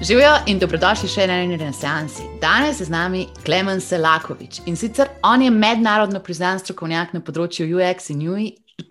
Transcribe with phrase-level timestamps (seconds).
[0.00, 2.22] Živijo in dobrodošli še na eni renesansi.
[2.40, 7.66] Danes je z nami Klemen Selakovič in sicer on je mednarodno priznan strokovnjak na področju
[7.76, 8.46] UX in UI,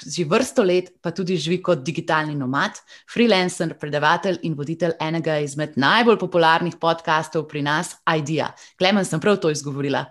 [0.06, 2.78] že vrsto let pa tudi živi kot digitalni nomad,
[3.10, 8.54] freelancer, predavatelj in voditelj enega izmed najbolj popularnih podkastov pri nas, IDEA.
[8.78, 10.06] Klemen, sem prav to izgovorila.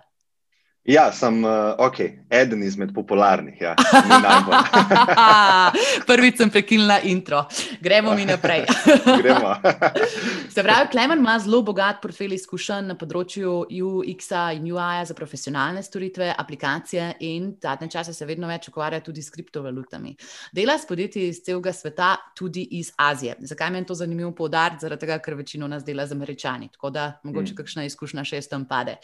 [0.87, 3.61] Ja, sem uh, okay, eden izmed popularnih.
[3.61, 3.75] Ja.
[6.09, 7.43] Prvič sem prekinila intro,
[7.83, 8.63] gremo mi naprej.
[9.21, 9.57] gremo.
[10.55, 15.83] Se pravi, Klemen ima zelo bogat portfelj izkušenj na področju UX in UI za profesionalne
[15.83, 20.15] storitve, aplikacije in zadnje čase se vedno več ukvarja tudi s kriptovalutami.
[20.55, 23.35] Dela s podjetji iz celega sveta, tudi iz Azije.
[23.51, 24.87] Zakaj mi je to zanimivo poudariti?
[24.87, 27.59] Zaradi tega, ker večino nas dela z američani, tako da mogoče mm.
[27.59, 28.95] kakšna izkušnja še tam pade.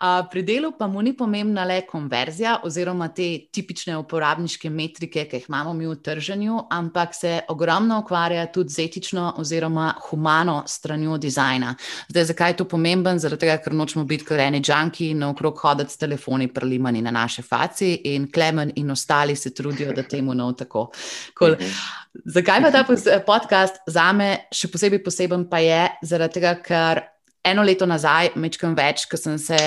[0.00, 5.40] Uh, pri delu pa mu ni pomembna le konverzija oziroma te tipične uporabniške metrike, ki
[5.40, 11.18] jih imamo mi v trženju, ampak se ogromno ukvarja tudi z etično oziroma humano stranjo
[11.18, 11.74] dizajna.
[12.08, 13.18] Zdaj, zakaj je to pomemben?
[13.18, 17.10] Zaradi tega, ker nočemo biti kot eni džanki in okrog hoditi s telefoni prelimani na
[17.10, 20.88] naše faci in Klemen in ostali se trudijo, da temu ne tako.
[21.38, 21.58] Cool.
[21.58, 21.76] Mhm.
[22.24, 22.84] Zakaj pa ta
[23.26, 25.84] podcast za me še posebej poseben pa je?
[26.02, 29.58] Zaradi tega, ker eno leto nazaj, mečkam več, ko sem se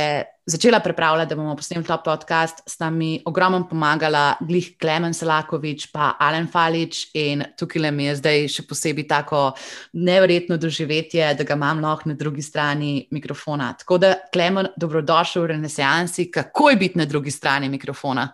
[0.46, 6.02] začela pripravljati, da bomo posneli ta podcast, sta mi ogromno pomagala Glih Klemen Selakovič in
[6.20, 7.12] Alen Falič.
[7.14, 9.54] In tukaj le mi je zdaj še posebej tako
[9.94, 13.74] neverjetno doživetje, da ga imam lahko na drugi strani mikrofona.
[13.80, 18.28] Tako da, Klemen, dobrodošel v Renesansi, kako je biti na drugi strani mikrofona?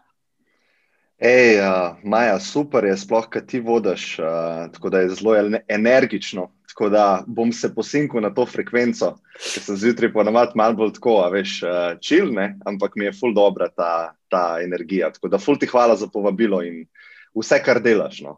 [1.17, 5.33] Ej, uh, Maja, super je, sploh kaj ti vodiš, uh, tako da je zelo
[5.67, 6.51] energično.
[6.78, 11.16] Tako da bom se posinil na to frekvenco, ker sem zjutraj ponovadi malo bolj tako,
[11.25, 11.56] a veš,
[12.06, 15.09] čilne, uh, ampak mi je ful dobra ta, ta energija.
[15.16, 16.84] Tako da ful ti hvala za povabilo in
[17.34, 18.19] vse, kar delaš.
[18.22, 18.36] No.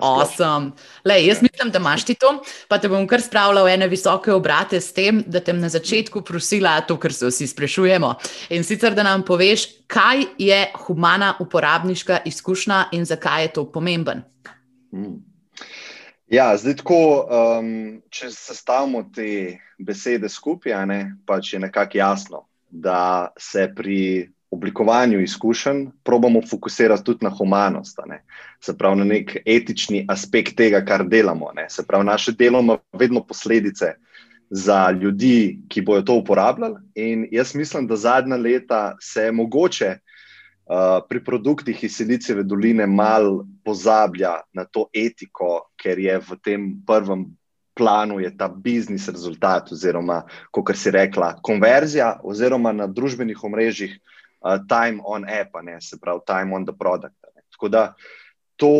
[0.00, 0.72] Awesome.
[1.04, 2.30] Lej, jaz mislim, da imaš ti to,
[2.68, 6.24] pa te bom kar spravila v ene visoke obrate s tem, da te na začetku
[6.24, 8.14] prosila to, kar se vsi sprašujemo.
[8.56, 14.24] In sicer, da nam poveš, kaj je humana uporabniška izkušnja in zakaj je to pomemben.
[14.88, 15.20] Hmm.
[16.26, 16.98] Ja, zdaj, tako,
[17.28, 25.20] um, če sestavimo te besede skupaj, ne, pač je nekako jasno, da se pri oblikovanju
[25.20, 28.22] izkušenj probamo fokusirati tudi na humanost, ne,
[28.60, 31.50] se pravi na nek etični aspekt tega, kar delamo.
[31.54, 33.94] Ne, se pravi, naše delo ima vedno posledice
[34.50, 36.80] za ljudi, ki bodo to uporabljali.
[36.94, 39.96] In jaz mislim, da zadnja leta se je mogoče.
[40.64, 46.70] Uh, pri produktih iz Silicijeve doline malo pozablja na to etiko, ker je v tem
[46.86, 47.26] prvem
[47.76, 55.02] planu ta biznis rezultat, oziroma, kot si rekla, konverzija, oziroma na družbenih omrežjih uh, time
[55.04, 57.16] on app, ne, se pravi time on the product.
[57.34, 57.42] Ne.
[57.52, 57.94] Tako da
[58.56, 58.72] to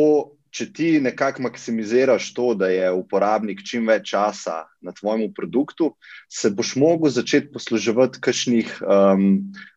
[0.55, 5.91] če ti nekako maksimiziraš to, da je uporabnik čim več časa na tvojem produktu,
[6.31, 9.25] se boš mogel začeti posluževati kakšnih um,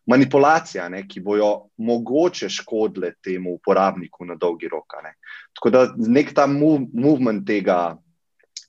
[0.06, 1.50] manipulacij, ki bojo
[1.82, 5.00] mogoče škodile temu uporabniku na dolgi rok.
[5.02, 5.16] Ne.
[5.58, 7.96] Tako da nek ta mov, movement tega,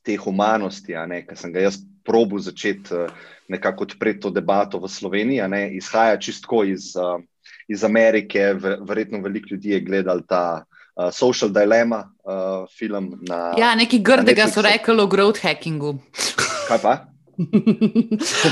[0.01, 0.97] te humanosti,
[1.27, 1.77] ki sem ga jaz
[2.07, 3.13] probil začeti uh,
[3.53, 7.21] nekako odpreti to debato v Sloveniji, ne, izhaja čistko iz, uh,
[7.69, 10.65] iz Amerike, verjetno veliko ljudi je gledal ta
[10.99, 13.13] uh, Social Dilemma, uh, film.
[13.21, 15.95] Na, ja, nekaj grdega so rekli o growth hackingu.
[16.67, 16.97] Kaj pa?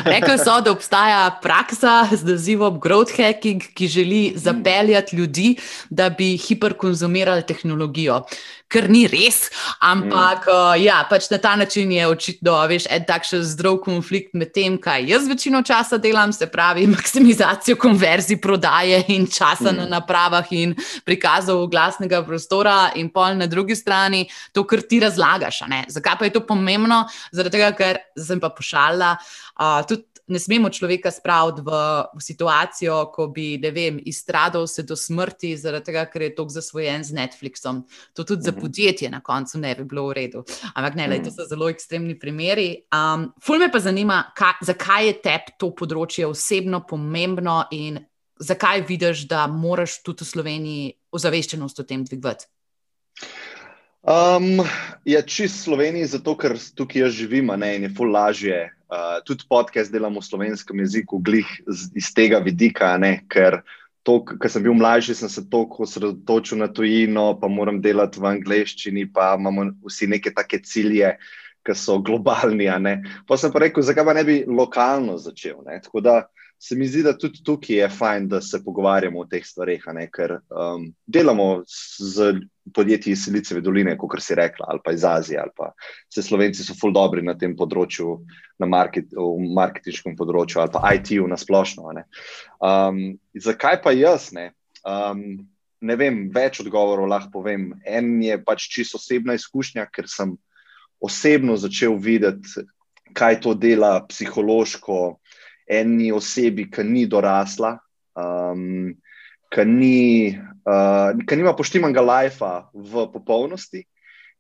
[0.05, 5.55] Rekli so, da obstaja praksa z nazivom growth hacking, ki želi zapeljati ljudi,
[5.89, 8.23] da bi hiperkonzumirali tehnologijo
[8.71, 9.47] kar ni res.
[9.83, 10.51] Ampak mm.
[10.51, 14.77] uh, ja, pač na ta način je očitno veš, en takšen zdrav konflikt med tem,
[14.81, 19.77] kaj jaz večino časa delam, se pravi, maksimizacijo konverzij, prodaje in časa mm.
[19.81, 20.75] na napravah in
[21.07, 25.63] prikazov glasnega prostora, in pol na drugi strani to, kar ti razlagaš.
[25.93, 27.05] Zakaj pa je to pomembno?
[27.31, 29.17] Zaradi tega, ker sem pa pošala.
[29.59, 31.71] Uh, tudi ne smemo človeka spraviti v,
[32.15, 36.51] v situacijo, ko bi, ne vem, izstradal se do smrti, zaradi tega, ker je tako
[36.51, 37.85] zasvojen z Netflixom.
[38.13, 38.59] To tudi za mhm.
[38.61, 40.43] podjetje na koncu ne bi bilo v redu.
[40.75, 42.83] Ampak ne, lej, to so zelo ekstremni primeri.
[42.91, 48.03] Um, ful me pa zanima, kaj, zakaj je tebi to področje osebno pomembno in
[48.39, 52.51] zakaj vidiš, da moraš tudi v Sloveniji ozaveščenost o tem dvigovati.
[54.07, 54.61] Um,
[55.05, 58.61] ja, čist Sloveniji, zato ker tukaj jaz živim, ne, in je ful lažje.
[58.87, 63.61] Uh, tudi podcast delamo v slovenskem jeziku, glih z, iz tega vidika, ne, ker
[64.07, 69.09] ker sem bil mlajši, sem se toliko osredotočil na tujino, pa moram delati v angleščini,
[69.11, 71.17] pa imamo vsi neke take cilje,
[71.67, 72.69] ki so globalni.
[73.27, 75.59] Pa sem pa rekel, zakaj pa ne bi lokalno začel.
[75.67, 75.81] Ne.
[75.83, 76.15] Tako da
[76.59, 79.83] se mi zdi, da tudi tukaj je fajn, da se pogovarjamo o teh stvareh,
[80.13, 82.33] ker um, delamo z
[82.73, 85.71] podjetji iz Siliceve doline, kot si rekla, ali pa iz Azije, pa
[86.13, 88.17] se Slovenci so ful dobri na tem področju,
[88.59, 89.13] na market,
[89.59, 91.93] marketinškem področju, ali pa IT-u na splošno.
[92.59, 93.03] Um,
[93.37, 94.51] zakaj pa jaz ne?
[94.87, 95.45] Um,
[95.81, 97.69] ne vem, več odgovorov lahko povem.
[97.85, 100.33] En je pač čisto osebna izkušnja, ker sem
[100.99, 102.65] osebno začel videti,
[103.17, 105.19] kaj to dela psihološko
[105.67, 107.75] eni osebi, ki ni dorasla,
[108.15, 108.95] um,
[109.53, 110.31] ki, ni,
[110.63, 113.83] uh, ki nima poštimanega lajfa v popolnosti.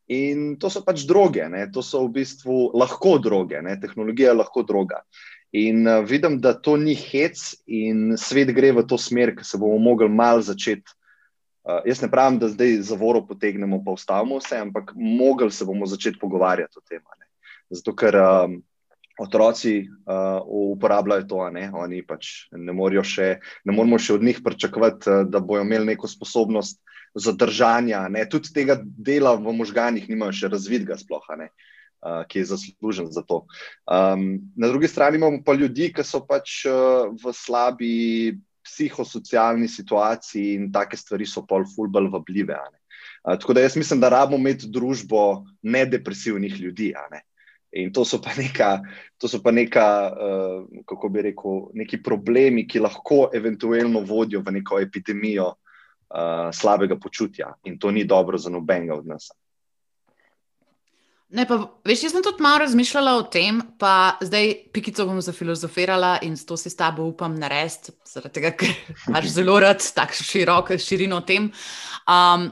[0.07, 1.65] In to so pač droge, ne?
[1.67, 3.75] to so v bistvu lahko droge, ne?
[3.79, 5.01] tehnologija je lahko droga.
[5.55, 9.59] In uh, vidim, da to ni hec, in svet gre v to smer, ki se
[9.59, 10.95] bomo mogli malo začeti.
[11.67, 15.83] Uh, jaz ne pravim, da zdaj zavoro potegnemo, pa ustavimo vse, ampak mogli se bomo
[15.83, 17.03] začeti pogovarjati o tem.
[17.67, 18.61] Zato, ker um,
[19.17, 21.69] otroci uh, uporabljajo to, ne?
[21.73, 22.73] oni pač ne,
[23.03, 23.29] še,
[23.65, 26.79] ne moremo še od njih pričakovati, uh, da bodo imeli neko sposobnost
[27.17, 28.05] zadržanja.
[28.13, 28.27] Ne?
[28.29, 33.45] Tudi tega dela v možganjih nimajo še razvidega, sploh, uh, ki je zaslužen za to.
[33.89, 37.95] Um, na drugi strani imamo pa ljudi, ki so pač uh, v slabi
[38.67, 42.53] psihosocialni situaciji in take stvari so pol fulbal vabljive.
[42.53, 46.93] Uh, tako da jaz mislim, da rabimo imeti družbo nedepresivnih ljudi.
[47.11, 47.23] Ne?
[47.71, 48.81] In to so pa neka,
[49.19, 54.55] to so pa neka uh, kako bi rekel, neki problemi, ki lahko eventualno vodijo v
[54.59, 57.51] neko epidemijo uh, slabega počutja.
[57.67, 59.29] In to ni dobro za nobenega od nas.
[61.27, 66.21] Ne, pa, veš, jaz sem tudi malo razmišljala o tem, pa zdaj pikico bom zafilozofirala
[66.23, 68.71] in to si s tabo upam narediti, zaradi tega, ker
[69.09, 71.49] imaš zelo rad tako široko širino tem.
[72.07, 72.47] Um,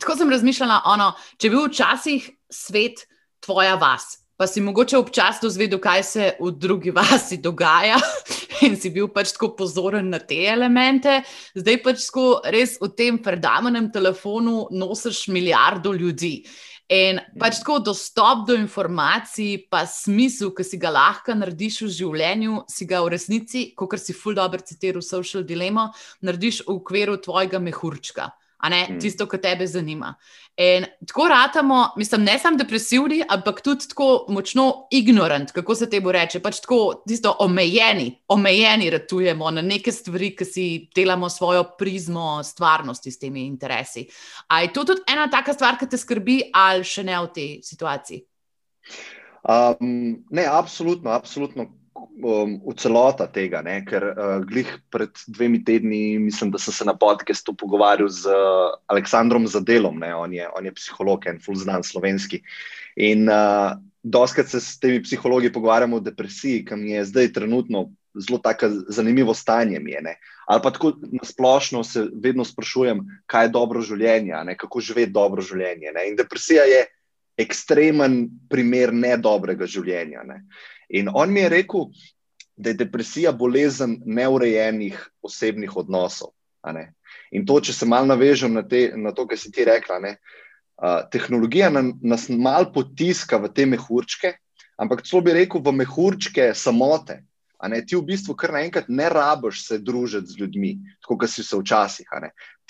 [0.00, 3.06] tako sem razmišljala, ono, če bi bil včasih svet
[3.44, 7.98] tvoja vas, pa si mogoče občasno zvedel, kaj se v drugi vasi dogaja,
[8.66, 11.18] in si bil pač tako pozoren na te elemente,
[11.58, 16.36] zdaj pač tako res v tem predamenem telefonu nosiš milijardo ljudi.
[16.94, 22.62] In pač tako dostop do informacij, pa smisel, ki si ga lahko narediš v življenju,
[22.70, 25.90] si ga v resnici, kot si ful dobro citiral Social Dilemma,
[26.22, 28.30] narediš v okviru tvojega mehurčka
[28.64, 29.00] mm.
[29.00, 30.14] tisto, kar tebe zanima.
[30.56, 36.12] In tako ratamo, mislim, ne samo depresivni, ampak tudi tako močno ignorant, kako se temu
[36.12, 36.40] reče.
[36.42, 43.10] Pač tako tisto omejeni, omejeni ratujemo na neke stvari, ki si delamo svojo prizmo stvarnosti
[43.10, 44.08] s temi interesi.
[44.48, 47.50] A je to tudi ena taka stvar, ki te skrbi, ali še ne v tej
[47.62, 48.24] situaciji?
[49.48, 51.77] Um, ne, absolutno, absolutno
[52.22, 53.80] um, v celota tega, ne?
[53.86, 58.78] ker uh, glih pred dvemi tedni, mislim, da sem se na podkastu pogovarjal z uh,
[58.86, 62.42] Aleksandrom Zadelom, on je, on je psiholog, en full znan slovenski.
[62.96, 67.88] In uh, doskrat se s temi psihologi pogovarjamo o depresiji, ki mi je zdaj trenutno
[68.18, 69.80] zelo tako zanimivo stanje.
[69.86, 70.16] Je,
[70.46, 74.56] Ali pa tako nasplošno se vedno sprašujem, kaj je dobro življenje, ne?
[74.56, 75.92] kako živeti dobro življenje.
[75.94, 76.08] Ne?
[76.08, 76.86] In depresija je
[77.38, 80.24] ekstremen primer nedobrega življenja.
[80.26, 80.42] Ne?
[80.88, 81.88] In on mi je rekel,
[82.58, 86.32] da je depresija bolezen neurejenih osebnih odnosov.
[87.30, 90.16] In to, če se malo navežem na, te, na to, kar si ti rekla, ne,
[90.82, 94.34] uh, tehnologija na, nas malo potiska v te mehurčke,
[94.80, 97.22] ampak celo bi rekel v mehurčke samote.
[97.66, 101.42] Ne, ti v bistvu kar naenkrat ne rabiš se družiti z ljudmi, tako kot si
[101.42, 102.06] se včasih.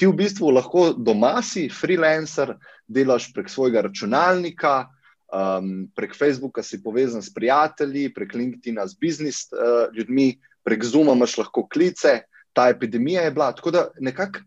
[0.01, 2.55] Ti v bistvu lahko doma si freelancer,
[2.89, 4.89] delaš prek svojega računalnika,
[5.29, 11.13] um, prek Facebooka si povezan s prijatelji, prek LinkedIn-a z biznis uh, ljudmi, prek Zooma
[11.13, 12.23] imaš lahko klice.
[12.57, 14.41] Ta epidemija je bila tako, da nekako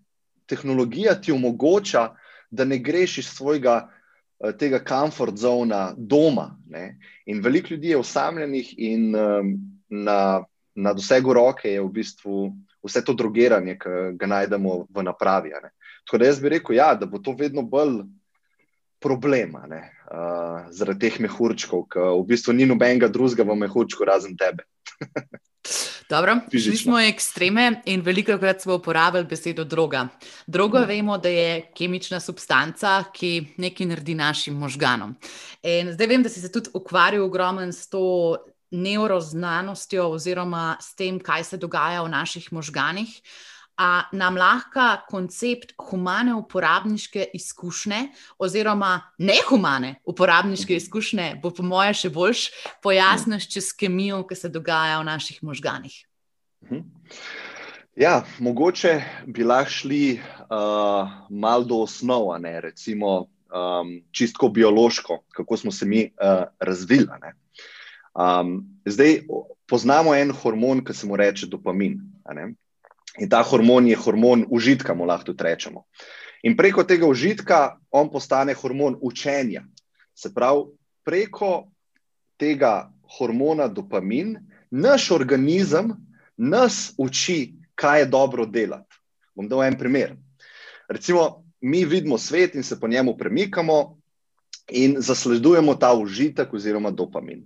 [0.49, 2.15] tehnologija ti omogoča,
[2.49, 6.57] da ne greš iz svojega uh, tega komfort zona doma.
[6.65, 6.97] Ne?
[7.25, 9.53] In veliko ljudi je osamljenih in um,
[9.91, 10.43] na,
[10.75, 12.47] na dosegu roke je v bistvu
[12.81, 15.53] vse to drogiranje, ki ga najdemo v napravi.
[16.05, 18.01] Tako da jaz bi rekel, ja, da bo to vedno bolj
[19.01, 24.65] problema uh, zaradi teh mehurčkov, ki v bistvu ni nobenega drugega v mehurčku razen tebe.
[26.11, 30.07] Dobro, šli smo ekstreme in veliko krat smo uporabljali besedo droga.
[30.47, 30.87] Droga, mm.
[30.87, 35.15] vemo, da je kemična substanca, ki nekaj naredi našim možganom.
[35.63, 38.35] In zdaj vem, da si se tudi ukvarjal ogromno s to
[38.71, 43.09] neuroznanostjo oziroma s tem, kaj se dogaja v naših možganih.
[43.09, 43.51] Uh,
[43.81, 48.01] a nam lahko koncept humane uporabniške izkušnje,
[48.37, 52.43] oziroma nehumane uporabniške izkušnje, bo po mojem še boljš
[52.83, 55.95] pojasnil čez kemijo, ki se dogaja v naših možganih.
[56.67, 56.83] Mhm.
[57.97, 65.57] Ja, mogoče bi lahko šli uh, malo do osnova, ne, recimo um, čistko biološko, kako
[65.57, 67.09] smo se mi uh, razvili.
[68.13, 69.21] Um, zdaj
[69.67, 71.99] poznamo en hormon, ki se mu reče dopamin.
[73.19, 75.85] In ta hormon je hormon užitka, mu lahko tudi rečemo.
[76.43, 79.63] In preko tega užitka on postane hormon učenja.
[80.15, 80.71] Se pravi,
[81.05, 81.71] preko
[82.39, 84.37] tega hormona dopamin,
[84.71, 85.93] naš organizem
[86.37, 88.95] nas uči, kaj je dobro delati.
[89.35, 90.15] Bom dal en primer.
[90.89, 93.97] Recimo, mi vidimo svet in se po njemu premikamo,
[94.71, 97.43] in zasledujemo ta užitek, oziroma dopamin.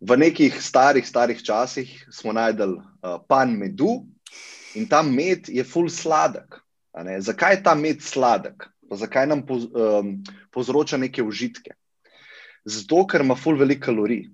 [0.00, 4.06] V nekih starih, starih časih smo najdel uh, pan medu
[4.78, 6.60] in ta med je full sladek.
[7.18, 8.68] Zakaj je ta med sladek?
[8.88, 10.16] Pa zakaj nam poz, um,
[10.54, 11.74] povzroča neke užitke?
[12.64, 14.28] Zato, ker ima full veliko kalorij.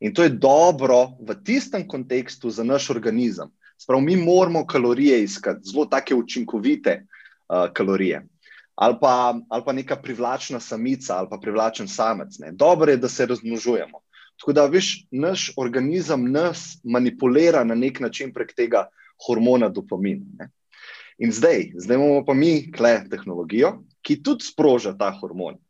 [0.00, 3.50] In to je dobro v tistem kontekstu za naš organizem.
[3.78, 8.26] Sprav, mi moramo kalorije iskati, zelo take učinkovite uh, kalorije
[8.74, 12.38] ali pa, ali pa neka privlačna samica ali pa privlačen samec.
[12.38, 12.52] Ne.
[12.52, 14.01] Dobro je, da se razmnožujemo.
[14.40, 18.86] Tako da, veš, naš organizem nas manipulira na nek način prek tega
[19.26, 20.26] hormona dopamina.
[20.38, 20.48] Ne.
[21.18, 25.60] In zdaj, zdaj imamo pa mi kle tehnologijo, ki tudi sproža ta hormon.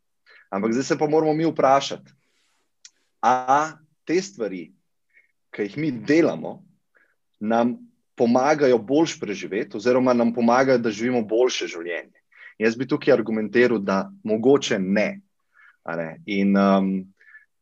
[0.49, 2.11] Ampak zdaj se pa moramo mi vprašati,
[3.21, 3.71] a
[4.05, 4.71] te stvari,
[5.53, 6.63] ki jih mi delamo,
[7.39, 7.77] nam
[8.15, 12.19] pomagajo boljš preživeti, oziroma nam pomagajo, da živimo boljše življenje.
[12.61, 15.21] Jaz bi tukaj argumentiral, da mogoče ne.
[15.97, 16.09] ne?
[16.25, 16.91] In um,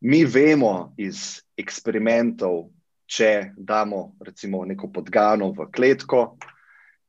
[0.02, 2.64] mi vemo iz eksperimentov,
[3.06, 6.22] če damo recimo neko podgano v kletko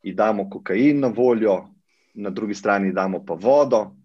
[0.04, 1.56] in damo kokain na voljo,
[2.14, 3.96] na drugi strani damo pa vodo,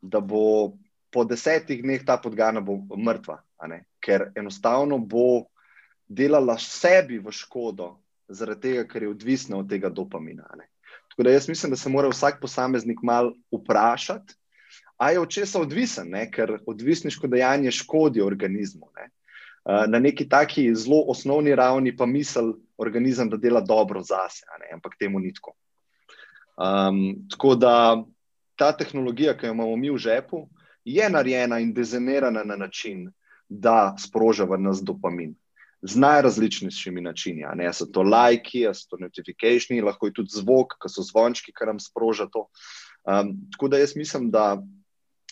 [0.00, 0.72] da bo
[1.12, 2.62] po desetih dneh ta podgana
[2.96, 3.38] mrtva,
[4.00, 5.46] ker enostavno bo
[6.08, 7.92] delala sebi v škodo,
[8.28, 10.48] zaradi tega, ker je odvisna od tega dopamina.
[11.12, 14.34] Tako da jaz mislim, da se mora vsak posameznik mal vprašati,
[15.10, 16.30] je od česa odvisen, ne?
[16.30, 18.86] ker odvisniško dejanje škodi organizmu.
[18.96, 19.08] Ne?
[19.64, 24.96] Uh, na neki taki zelo osnovni ravni pa misel organizem, da dela dobro zase, ampak
[24.98, 25.54] temu ni tako.
[26.56, 28.04] Um, tako da
[28.56, 30.48] ta tehnologija, ki jo imamo mi v žepu,
[30.84, 33.10] je narejena in dizajnirana na način,
[33.48, 35.34] da sproža v nas dopamin
[35.82, 37.44] z najrazličnejšimi načini.
[37.54, 41.72] Ne so to lajki, so to notifikacije, lahko je tudi zvok, ki so zvončki, kar
[41.72, 42.46] nam sproža to.
[43.04, 44.62] Um, tako da jaz mislim, da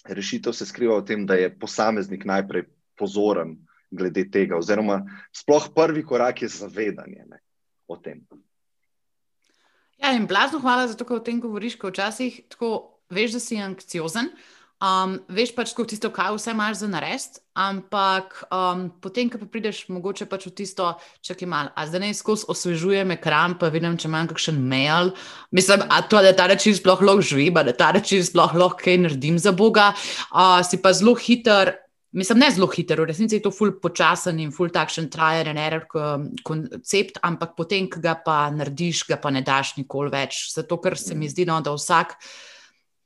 [0.09, 2.66] rešitev se skriva v tem, da je posameznik najprej
[2.99, 3.57] pozoren
[3.90, 5.02] glede tega, oziroma
[5.35, 7.40] sploh prvi korak je zavedanje ne,
[7.88, 8.23] o tem.
[10.00, 13.40] Ja, in blazno hvala za to, da o tem govoriš, ko včasih tako veš, da
[13.40, 14.30] si anksiozen.
[14.80, 19.44] Um, veš pač, kako tisto, kaj vse imaš za narediti, ampak um, potem, ko pa
[19.44, 20.87] prideš, mogoče pač v tisto,
[21.20, 25.12] če ti malo, a zdaj ne skozi osvežujem ekran, pa vidim, če imam kakšen mail.
[25.52, 28.96] Mislim, a to, da ta reči sploh lahko živi, da ta reči sploh lahko kaj
[29.04, 29.90] naredim za Boga,
[30.32, 31.76] uh, si pa zelo hiter.
[32.16, 35.60] Mislim, ne zelo hiter, v resnici je to ful počasen in ful takšen trial and
[35.60, 35.84] error
[36.40, 40.46] koncept, ampak potem, ko ga pa narediš, ga pa ne daš nikoli več.
[40.56, 42.16] Zato, ker se mi zdi, no, da vsak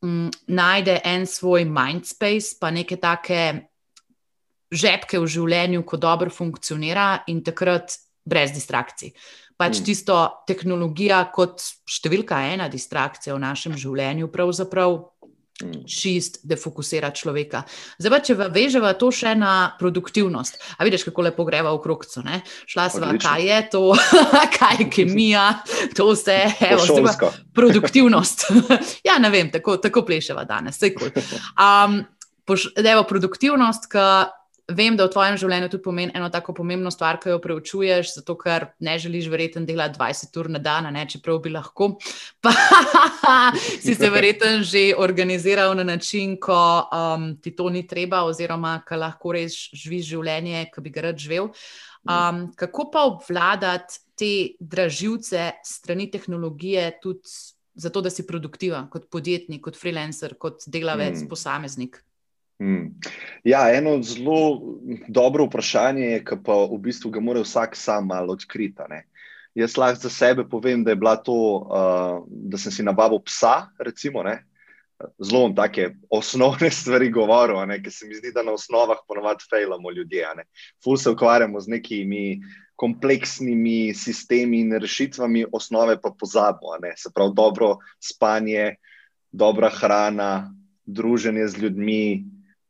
[0.04, 3.40] m, najde en svoj mindspace, pa neke take
[4.74, 9.12] žepke v življenju, ko dobro funkcionira in takrat brez distrakcij.
[9.54, 9.84] Pač mm.
[9.86, 10.16] tisto
[10.48, 14.98] tehnologija kot številka ena distrakcija v našem življenju, pravzaprav.
[15.88, 17.64] Čist defokusira človeka.
[17.98, 22.24] Zdaj, pa, če vežemo to še na produktivnost, a vidiš, kako lepo greva v krogcu.
[22.70, 23.84] Šla sva, kaj je to,
[24.58, 25.46] kaj je kemija,
[25.96, 26.38] to vse,
[26.70, 28.48] evo, zdaj, produktivnost.
[29.06, 31.14] ja, ne vem, tako, tako pleševa danes, vse kul.
[31.14, 31.46] Cool.
[31.58, 32.02] Um,
[32.44, 34.02] Evo, produktivnost, ki
[34.72, 38.36] vem, da v tvojem življenju tudi pomeni eno tako pomembno stvar, ki jo preučuješ, zato
[38.40, 41.94] ker ne želiš verjetno delati 20 ur na dan, ne, čeprav bi lahko.
[42.44, 42.52] Pa
[43.56, 46.56] si se verjetno že organiziral na način, ko
[46.88, 51.20] um, ti to ni treba, oziroma ko lahko res živiš življenje, ki bi ga rad
[51.20, 51.50] živel.
[52.04, 57.28] Um, kako pa obvladati te draživce strani tehnologije, tudi
[57.74, 61.28] zato, da si produktiven kot podjetnik, kot freelancer, kot delavec, mm.
[61.28, 61.98] posameznik?
[62.62, 62.94] Hmm.
[63.44, 64.62] Ja, eno zelo
[65.08, 69.02] dobro vprašanje je, ki pa v bistvu ga mora vsak sam malo odkriti.
[69.54, 73.70] Jaz lahko za sebe povem, da je bila to, uh, da sem si nabavil psa,
[73.78, 74.42] recimo, ne?
[75.18, 79.90] zelo vam take osnovne stvari govoril, ker se mi zdi, da na osnovah ponovadi fejlamo
[79.90, 80.26] ljudje.
[80.84, 82.40] Ful se ukvarjamo z nekimi
[82.76, 86.78] kompleksnimi sistemi in rešitvami, osnove pa pozabimo.
[86.96, 88.76] Se pravi, dobro spanje,
[89.32, 90.54] dobra hrana,
[90.86, 92.24] druženje z ljudmi,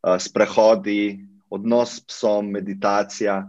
[0.04, 3.42] uh, sprehodi, odnos s psom, meditacija.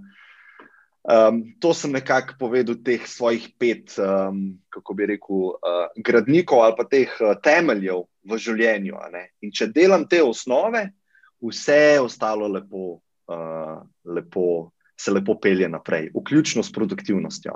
[1.06, 6.78] Um, to sem nekako povedal, teh svojih pet, um, kako bi rekel, uh, gradnikov ali
[6.78, 8.98] pa teh uh, temeljev v življenju.
[9.46, 10.88] In če delam te osnove,
[11.46, 12.96] vse ostalo lepo,
[13.30, 17.54] uh, lepo se lepo pelje naprej, vključno s produktivnostjo.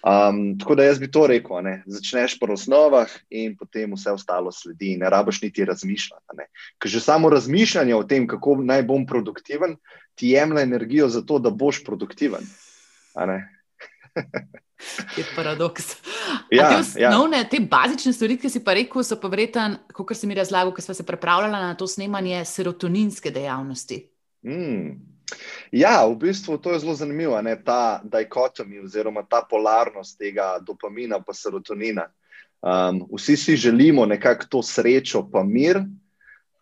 [0.00, 1.82] Um, tako da jaz bi to rekel, ne?
[1.86, 6.46] začneš po osnovah in potem vse ostalo sledi, ne rabiš niti razmišljati.
[6.80, 9.76] Ker že samo razmišljanje o tem, kako naj bom produktiven,
[10.14, 12.48] ti jemlje energijo za to, da boš produktiven.
[15.16, 15.84] Je paradoks.
[16.50, 17.48] Ja, te, osnovne, ja.
[17.48, 20.82] te bazične stvari, ki si pa rekel, so pa vreten, kot si mi razlagal, ko
[20.82, 24.00] smo se pripravljali na to snemanje serotoninske dejavnosti.
[24.46, 24.96] Mm.
[25.72, 27.56] Ja, v bistvu to je zelo zanimivo, ne?
[27.64, 32.08] ta dikotomija oziroma ta polarnost tega dopamina in serotonina.
[32.60, 35.80] Um, vsi si želimo nekako to srečo, pa mir,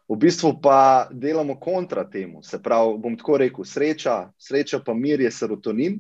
[0.09, 2.43] v bistvu pa delamo kontra temu.
[2.43, 5.99] Se pravi, bom tako rekel, sreča, sreča pa mir je serotonin.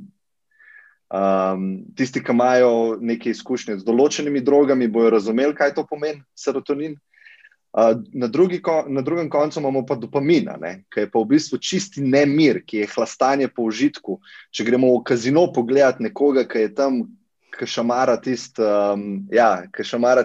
[1.08, 6.98] Um, tisti, ki imajo neke izkušnje z določenimi drogami, bojo razumeli, kaj to pomeni, serotonin.
[8.12, 10.56] Na, drugi, na drugem koncu imamo pa dopamina,
[10.90, 14.18] ki je pa v bistvu čisti nemir, ki je hlastanje po užitku.
[14.50, 17.02] Če gremo v kazino pogledati nekoga, ki je tam,
[17.54, 19.62] ki šamara tisti um, ja,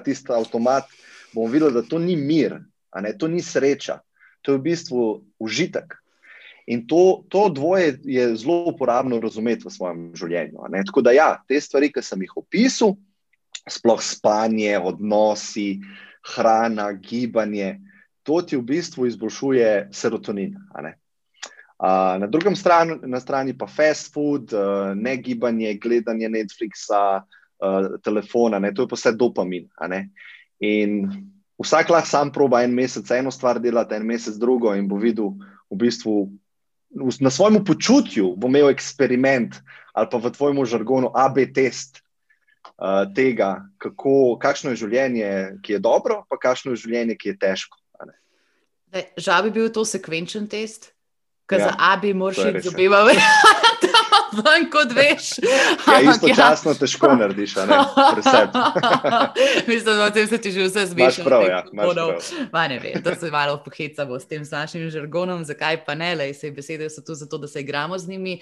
[0.06, 0.90] tist avtomat,
[1.34, 2.58] bomo videli, da to ni mir,
[3.20, 4.00] to ni sreča,
[4.42, 5.04] to je v bistvu
[5.40, 5.94] užitek.
[6.66, 10.64] In to, to dvoje je zelo uporabno razumeti v svojem življenju.
[10.88, 12.96] Tako da, ja, te stvari, ki sem jih opisal,
[13.70, 15.84] sploh spanje, odnosi
[16.24, 17.80] hrana, gibanje,
[18.24, 20.56] to ti v bistvu izboljšuje serotonin.
[21.84, 28.60] Uh, na drugi strani, strani pa fast food, uh, ne gibanje, gledanje Netflixa, uh, telefona,
[28.60, 29.68] ne, to je pa vse dopamin.
[30.60, 31.02] In
[31.60, 35.36] vsak lahko sam proba en mesec eno stvar delati, en mesec drugo, in bo videl
[35.72, 36.30] v bistvu
[37.20, 39.58] na svojem počutju, bo imel eksperiment
[39.94, 42.03] ali pa v tvojem žargonu AB test,
[42.84, 45.30] uh, tega, kako, kakšno je življenje,
[45.64, 47.80] ki je dobro, pa kakšno je življenje, ki je težko.
[49.18, 50.92] Žal bi bil to sekvenčen test,
[51.50, 53.02] ker ja, za A bi moral iti z obima.
[54.34, 55.38] Ven, kot veš.
[55.88, 56.80] Ja, istočasno ja.
[56.80, 57.80] težko narediš, ne
[58.16, 58.58] preseb.
[59.72, 61.20] Mislim, da se ti že vse zbiš.
[61.24, 61.64] Prav, ja,
[62.52, 66.34] Ma ne vem, da se malo pohecamo s tem našim žargonom, zakaj pa ne, le
[66.34, 68.40] se besede so tu zato, da se igramo z njimi.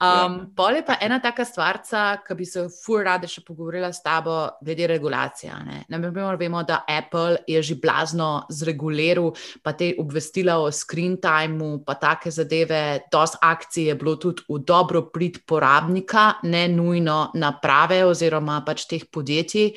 [0.00, 0.46] Um, ja.
[0.56, 4.48] Pol je pa ena taka stvarca, ki bi se fur rade še pogovorila s tabo
[4.64, 5.52] glede regulacije.
[5.88, 11.94] Naprimer, vemo, da Apple je že blazno zreguliral, pa te obvestila o screen timeu, pa
[11.94, 18.04] take zadeve, dosti akcij je bilo tudi v dobro prid prid porabnika, ne nujno naprave
[18.04, 19.72] oziroma pač teh podjetij.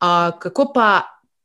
[0.00, 0.88] Uh, kako pa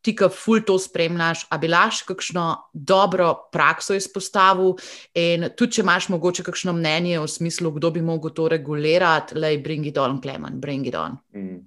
[0.02, 4.78] ti, ki ful to spremljaš, a bi laš kakšno dobro prakso izpostavil
[5.13, 9.58] in tudi, če imaš mogoče kakšno mnenje v smislu, kdo bi mogel to regulirati, le
[9.60, 11.19] bring it on, Klemen, bring it on.
[11.36, 11.65] Mm.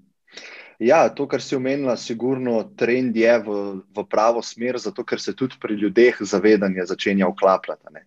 [0.82, 3.58] Ja, to, kar si omenila, sigurno trend je v,
[3.94, 8.02] v pravo smer, zato ker se tudi pri ljudeh zavedanje začenja vklapljati.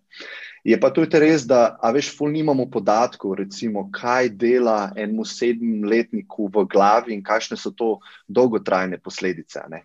[0.66, 6.64] Je pa tudi res, da, veš, ful nimamo podatkov, recimo, kaj dela enemu sedemletniku v
[6.66, 7.90] glavi in kakšne so to
[8.26, 9.62] dolgotrajne posledice.
[9.70, 9.84] Ne?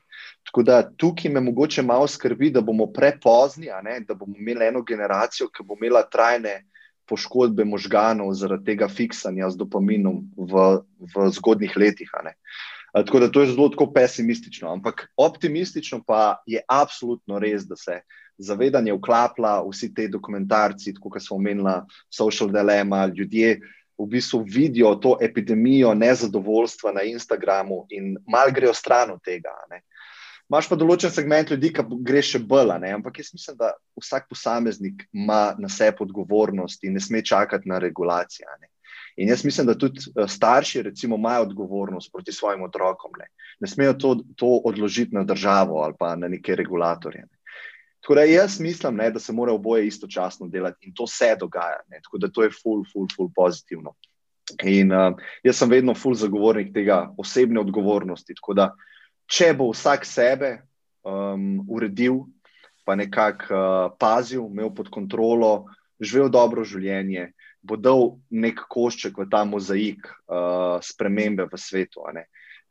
[0.49, 3.69] Tako da tukaj me mogoče malo skrbi, da bomo prepozni,
[4.07, 6.63] da bomo imeli eno generacijo, ki bo imela trajne
[7.05, 10.65] poškodbe možganov zaradi tega fiksanja z dopaminom v,
[11.13, 12.09] v zgodnih letih.
[12.91, 18.01] Tako da to je zelo pesimistično, ampak optimistično pa je absolutno res, da se
[18.41, 21.77] zavedanje vklapla, vsi te dokumentarci, kot smo omenili,
[22.09, 23.59] social dilemma, ljudje
[24.01, 29.53] v bistvu vidijo to epidemijo nezadovoljstva na Instagramu in mal grejo stran od tega.
[29.69, 29.81] Ne.
[30.51, 35.05] Máš pa določen segment ljudi, ki gre še bolj, ampak jaz mislim, da vsak posameznik
[35.13, 38.49] ima na sebi odgovornost in ne sme čakati na regulacijo.
[39.21, 43.15] In jaz mislim, da tudi eh, starši, recimo, imajo odgovornost proti svojim otrokom.
[43.19, 47.27] Ne, ne smejo to, to odložiti na državo ali pa na neke regulatorje.
[47.29, 47.40] Ne.
[48.01, 51.79] Tako da jaz mislim, ne, da se mora oboje istočasno delati in to se dogaja.
[51.89, 53.93] Ne, tako da to je ful, ful, ful pozitivno.
[54.63, 58.35] In uh, jaz sem vedno ful zagovornik tega osebne odgovornosti.
[58.35, 58.71] Tako da,
[59.29, 60.55] če bo vsak sebe
[61.05, 62.23] um, uredil,
[62.85, 65.69] pa nekako uh, pazil, imel pod kontrolo,
[66.01, 67.29] živel dobro življenje,
[67.61, 72.07] bo dal nek košček v ta mozaik uh, spremembe v svetu.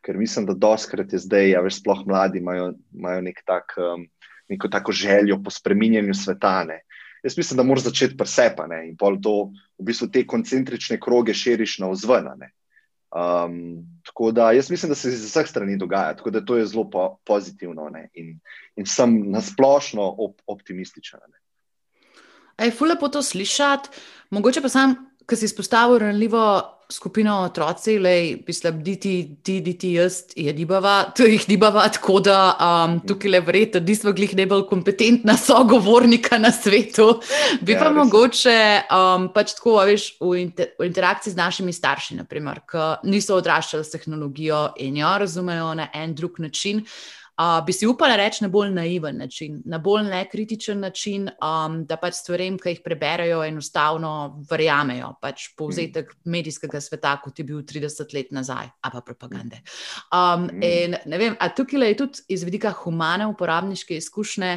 [0.03, 3.79] Ker mislim, da doskrat je zdaj, a več sploh mladi imajo, imajo nek tak.
[3.79, 4.09] Um,
[4.51, 6.65] neko tako željo po spreminjanju sveta.
[6.65, 6.81] Ne.
[7.23, 11.79] Jaz mislim, da moraš začeti presepati in pol to v bistvu te koncentrične kroge širiš
[11.79, 12.27] na vzven.
[13.11, 13.55] Um,
[14.07, 16.91] tako da jaz mislim, da se iz vseh strani dogaja, tako da to je zelo
[16.91, 18.39] po, pozitivno in,
[18.77, 21.21] in sem nasplošno op, optimističen.
[22.59, 23.89] Je fulno po to slišati,
[24.31, 24.95] mogoče pa sam,
[25.27, 28.97] ki si izpostavil ranljivo skupino otroci, le mislim, da ti,
[29.43, 33.81] ti, ti, ti, jaz, je dibava, to jih dibava, tako da um, tukaj le verjete,
[33.81, 37.21] da nismo glih najbolj kompetentna sogovornika na svetu.
[37.65, 37.97] Bi ja, pa res.
[38.01, 38.59] mogoče
[38.97, 43.87] um, pač tako, veš, v, inter, v interakciji z našimi starši, naprimer, ki niso odraščali
[43.87, 46.85] s tehnologijo in jo razumejo na en drug način.
[46.85, 47.20] Uh,
[47.67, 52.19] bi si upala reči na bolj naiven način, na bolj nekritičen način, um, da pač
[52.21, 54.13] stvarem, ki jih preberejo, enostavno
[54.51, 55.15] verjamejo.
[55.23, 56.31] Pač povzetek mm.
[56.35, 59.63] medijskega sveta, kot je bil 30 let nazaj, a pa propagande.
[60.13, 60.63] Um, mm.
[60.63, 64.53] in, vem, a tukaj je tudi iz vidika humane uporabniške izkušnje,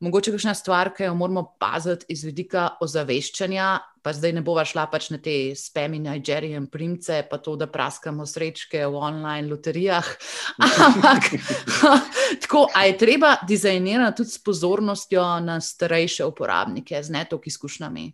[0.00, 3.68] mogoče kakšna stvar, ki jo moramo paziti iz vidika ozaveščanja,
[4.02, 8.26] pa zdaj ne bova šla pač na te spemi Nigerijan primce, pa to, da praskamo
[8.26, 10.06] srečke v online loterijah.
[10.86, 11.32] Ampak
[12.44, 18.12] tako, a je treba dizajnirati tudi s pozornostjo na starejše uporabnike z netok izkušnjami?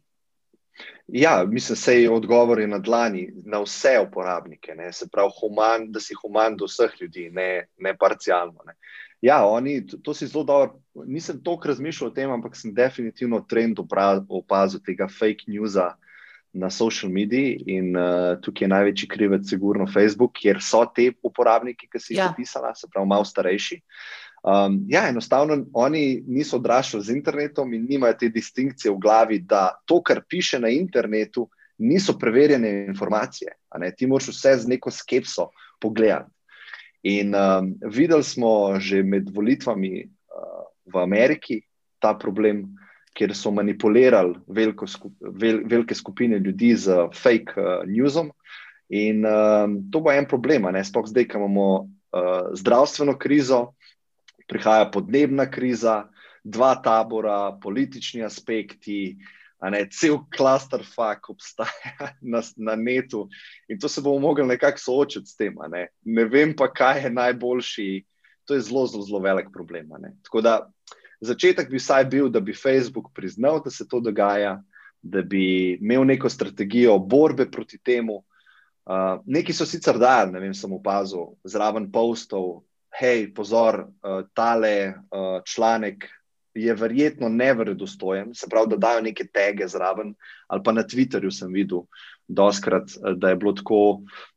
[1.06, 4.74] Ja, mislim, da je odgovor na dlani na vse uporabnike.
[4.74, 4.92] Ne?
[4.92, 8.64] Se pravi, human, da si human do vseh ljudi, ne, ne parcialno.
[8.66, 8.74] Ne?
[9.22, 10.80] Ja, oni, to, to si zelo dobro.
[11.06, 13.78] Nisem toliko razmišljal o tem, ampak sem definitivno trend
[14.28, 15.94] opazil tega fake newsa
[16.54, 21.88] na social mediji in uh, tukaj je največji krivec, sigurno Facebook, kjer so te uporabniki,
[21.90, 22.28] ki si jih ja.
[22.30, 23.80] opisala, se pravi, malo starejši.
[24.44, 29.70] Um, ja, enostavno oni niso odraščali z internetom in nimajo te distinkcije v glavi, da
[29.88, 31.48] to, kar piše na internetu,
[31.78, 33.56] niso preverjene informacije.
[33.96, 35.48] Ti moraš vse z neko skepso
[35.80, 36.30] pogledati.
[37.04, 41.60] In um, videli smo že med volitvami uh, v Ameriki
[42.00, 42.64] ta problem,
[43.14, 44.34] kjer so manipulirali
[44.88, 48.32] skup, vel, velike skupine ljudi z fake uh, newsom.
[48.88, 53.74] In um, to bo en problem, sploh zdaj, ko imamo uh, zdravstveno krizo,
[54.48, 56.08] prihaja podnebna kriza,
[56.44, 59.16] dva tabora, politični aspekti.
[59.70, 63.28] Ne, cel klaster fakt obstaja na, na netu
[63.68, 65.56] in to se bomo mogli nekako soočiti s tem.
[65.70, 65.88] Ne.
[66.04, 67.88] ne vem pa, kaj je najboljši.
[68.44, 69.88] To je zelo, zelo, zelo velik problem.
[70.22, 70.58] Tako da
[71.20, 74.58] začetek bi vsaj bil, da bi Facebook priznal, da se to dogaja,
[75.02, 78.24] da bi imel neko strategijo borbe proti temu.
[78.84, 82.66] Uh, neki so sicer dali, ne vem, sem opazil, zraven postov,
[83.00, 86.04] hej, pozor, uh, tale uh, članek
[86.54, 90.14] je verjetno neverodostojen, se pravi, da dajo neke tege zraven.
[90.46, 91.84] Ali pa na Twitterju sem videl,
[92.28, 93.80] doskrat, da je bilo tako,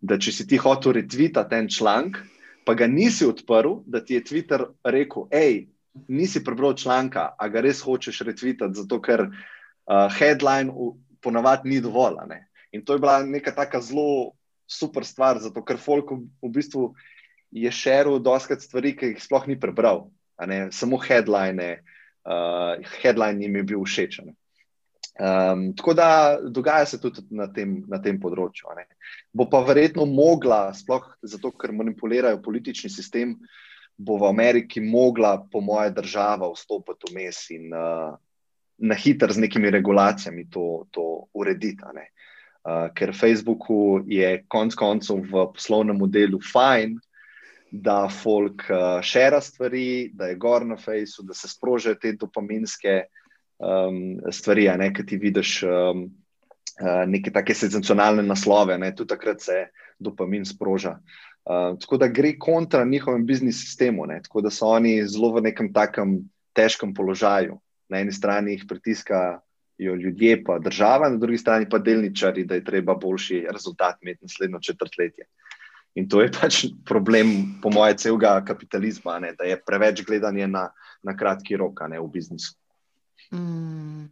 [0.02, 2.18] da če si ti hotel retvitati ten članek,
[2.66, 5.68] pa ga nisi odprl, da ti je Twitter rekel: hej,
[6.08, 10.74] nisi prebral članka, a ga res hočeš retvitati, zato ker uh, headline
[11.22, 12.18] ponavadi ni dovolj.
[12.72, 14.34] In to je bila neka taka zelo
[14.68, 16.92] super stvar, zato ker folk v bistvu
[17.52, 20.10] je šeril doskrat stvari, ki jih sploh ni prebral.
[20.76, 21.97] Samo headline, uh,
[23.02, 24.20] headline jim je bil všeč.
[25.18, 28.70] Um, tako da dogaja se tudi na tem, na tem področju.
[28.78, 28.86] Ne.
[29.34, 33.34] Bo pa verjetno mogla, sploh zato, ker manipulirajo politični sistem,
[33.98, 38.13] bo v Ameriki mogla, po moje, država vstopiti vmes in uh,
[38.78, 41.82] na hitro z nekimi regulacijami to, to urediti.
[41.82, 47.00] Uh, ker Facebooku je konec koncev v poslovnem modelu fajn,
[47.72, 48.64] da folk
[49.04, 53.02] šera uh, stvari, da je gor na Facebooku, da se sprožijo te dopaminske
[53.60, 56.04] um, stvari, ne, ki ti vidiš um,
[56.82, 59.66] uh, neke take senzacionalne naslove, ne, tudi takrat se
[60.00, 60.98] dopamin sproža.
[61.48, 65.48] Uh, tako da gre kontra njihovem biznis sistemu, ne, tako da so oni zelo v
[65.50, 66.20] nekem takem
[66.54, 67.60] težkem položaju.
[67.90, 72.64] Na eni strani jih pritiskajo ljudje, pa država, na drugi strani pa delničari, da je
[72.64, 75.28] treba boljši rezultat imeti naslednjo četrtletje.
[75.98, 79.34] In to je pač problem, po mojem, celega kapitalizma, ne?
[79.34, 80.68] da je preveč gledanje na,
[81.02, 82.54] na kratki rok, ne v biznisu.
[83.34, 84.06] Mm.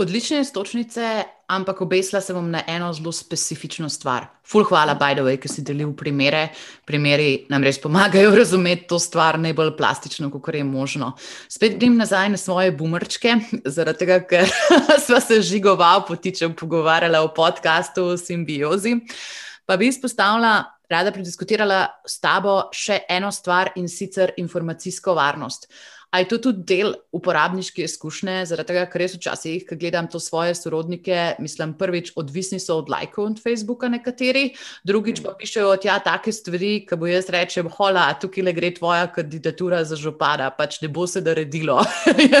[0.00, 4.28] Odlične istočnice, ampak obesla se bom na eno zelo specifično stvar.
[4.46, 6.46] Ful, hvala, by the way, ki si delil primere.
[6.86, 11.16] Primeri nam res pomagajo razumeti to stvar najbolj plastično, kot je možno.
[11.50, 14.46] Spet grem nazaj na svoje bumrčke, zaradi tega, ker
[15.04, 18.94] smo se žigoval, potičem, pogovarjala o podkastu o simbiozi.
[18.94, 25.68] Uh, pa bi izpostavila, rada prediskutirala s tabo še eno stvar in sicer informacijsko varnost.
[26.10, 30.18] A je to tudi del uporabniške izkušnje, zaradi tega, ker res včasih, ko gledam to
[30.18, 35.86] svoje sorodnike, mislim, prvič, odvisni so od lajkov od Facebooka, nekateri, drugič pa pišejo od
[35.86, 40.50] ja, take stvari, ki bo jaz rečem, hola, tukaj le gre tvoja kandidatura za župana,
[40.50, 41.78] pač ne bo se naredilo,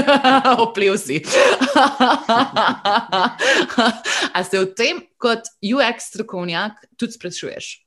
[0.66, 1.22] opliv si.
[4.34, 7.86] A se v tem, kot UX strokovnjak, tudi sprašuješ?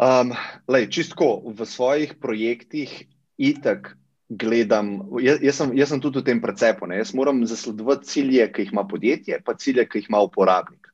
[0.00, 0.32] Um,
[0.64, 3.04] lej, čistko v svojih projektih,
[3.36, 4.00] itak
[4.30, 6.86] gledam, jaz, jaz, sem, jaz sem tudi v tem precepu.
[6.86, 7.00] Ne?
[7.02, 10.86] Jaz moram zasledovati cilje, ki jih ima podjetje, pa cilje, ki jih ima uporabnik.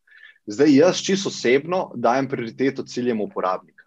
[0.46, 3.84] Zdaj, jaz čisto osebno dajem prioriteto ciljem uporabnika.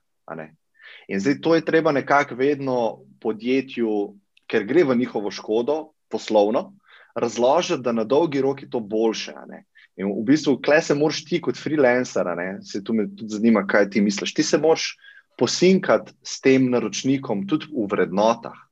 [1.10, 4.14] In zdaj to je treba nekako vedno podjetju,
[4.50, 6.74] ker gre v njihovo škodo, poslovno,
[7.16, 9.34] razložiti, da na dolgi rok je to boljše.
[9.98, 12.28] In v bistvu, kle se moraš ti kot freelancer,
[12.64, 14.34] se tu me tudi zanima, kaj ti misliš.
[14.34, 14.94] Ti se moraš
[15.38, 18.69] posinkati s tem naročnikom tudi v vrednotah.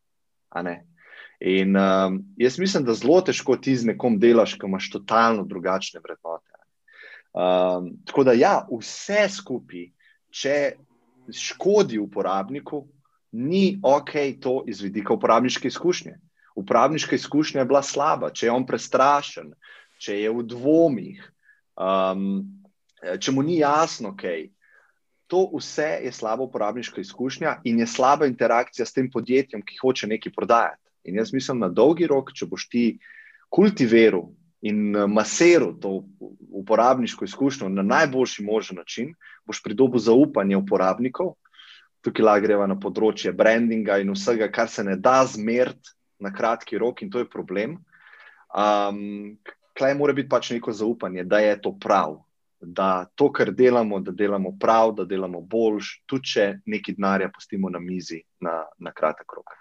[1.40, 6.02] In um, jaz mislim, da zelo težko ti z nekom delaš, ki imaš totalno drugačne
[6.04, 6.58] vrednote.
[7.38, 9.92] Um, tako da, ja, vse skupaj,
[10.34, 10.56] če
[11.34, 12.88] škodi uporabniku,
[13.38, 16.16] ni ok to iz vidika uporabniške izkušnje.
[16.58, 19.52] Uporabniška izkušnja je bila slaba, če je on prestrašen,
[20.02, 21.22] če je v dvomih,
[21.78, 22.48] um,
[23.20, 24.48] če mu ni jasno, kaj.
[25.28, 30.08] To vse je slaba uporabniška izkušnja in je slaba interakcija s tem podjetjem, ki hoče
[30.08, 30.84] nekaj prodajati.
[31.04, 32.84] In jaz mislim, na dolgi rok, če boš ti
[33.50, 34.30] kultiviral
[34.62, 36.04] in eh, masiral to
[36.62, 39.14] uporabniško izkušnjo na najboljši možen način,
[39.46, 41.36] boš pridobil zaupanje uporabnikov.
[42.02, 46.78] Tukaj lahko greva na področje brandinga in vsega, kar se ne da zmeriti na kratki
[46.78, 47.78] rok, in to je problem.
[48.54, 49.38] Um,
[49.78, 52.16] Klej mora biti pač neko zaupanje, da je to prav,
[52.60, 57.70] da to, kar delamo, da delamo prav, da delamo boljš, tudi če nekaj denarja pustimo
[57.70, 59.58] na mizi na, na kratek rok.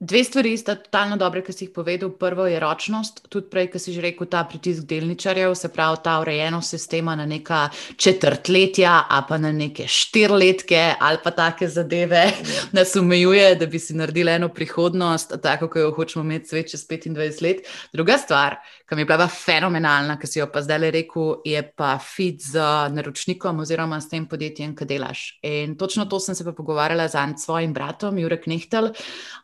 [0.00, 2.12] Dve stvari sta totalno dobre, ki si jih povedal.
[2.14, 6.20] Prvo je ročnost, tudi prej, ki si že rekel, ta pritisk delničarjev, se pravi ta
[6.22, 7.64] urejenost sistema na neka
[7.96, 12.30] četrtletja, a pa na neke štirletke ali pa take zadeve,
[12.78, 16.86] nas omejuje, da bi si naredili eno prihodnost, tako kot jo hočemo imeti svet čez
[16.86, 17.66] 25 let.
[17.92, 21.64] Druga stvar, ki mi je bila fenomenalna, ki si jo pa zdaj le rekel, je
[21.74, 22.62] pa fit z
[22.94, 25.26] naročnikom oziroma s tem podjetjem, ki delaš.
[25.42, 28.94] In točno to sem se pa pogovarjala z svojim bratom, Jurek Nehtel.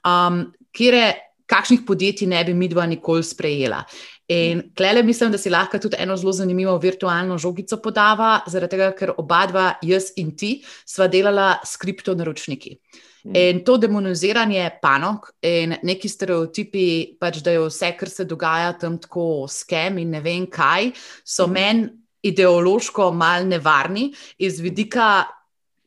[0.06, 0.43] Um,
[0.74, 1.04] kire,
[1.46, 3.84] kakšnih podjetij ne bi mi dva nikoli sprejela.
[4.28, 8.92] In klele mislim, da si lahko tudi eno zelo zanimivo virtualno žogico podava, zaradi tega,
[8.96, 10.54] ker oba dva, jaz in ti,
[10.88, 12.78] sva delala s kriptonaročniki.
[13.24, 13.36] Mm.
[13.36, 16.86] In to demoniziranje panog in neki stereotipi,
[17.20, 20.90] pač, da je vse, kar se dogaja tam tako skem in ne vem kaj,
[21.24, 21.52] so mm.
[21.52, 21.88] meni
[22.24, 24.08] ideološko mal nevarni
[24.38, 25.26] iz vidika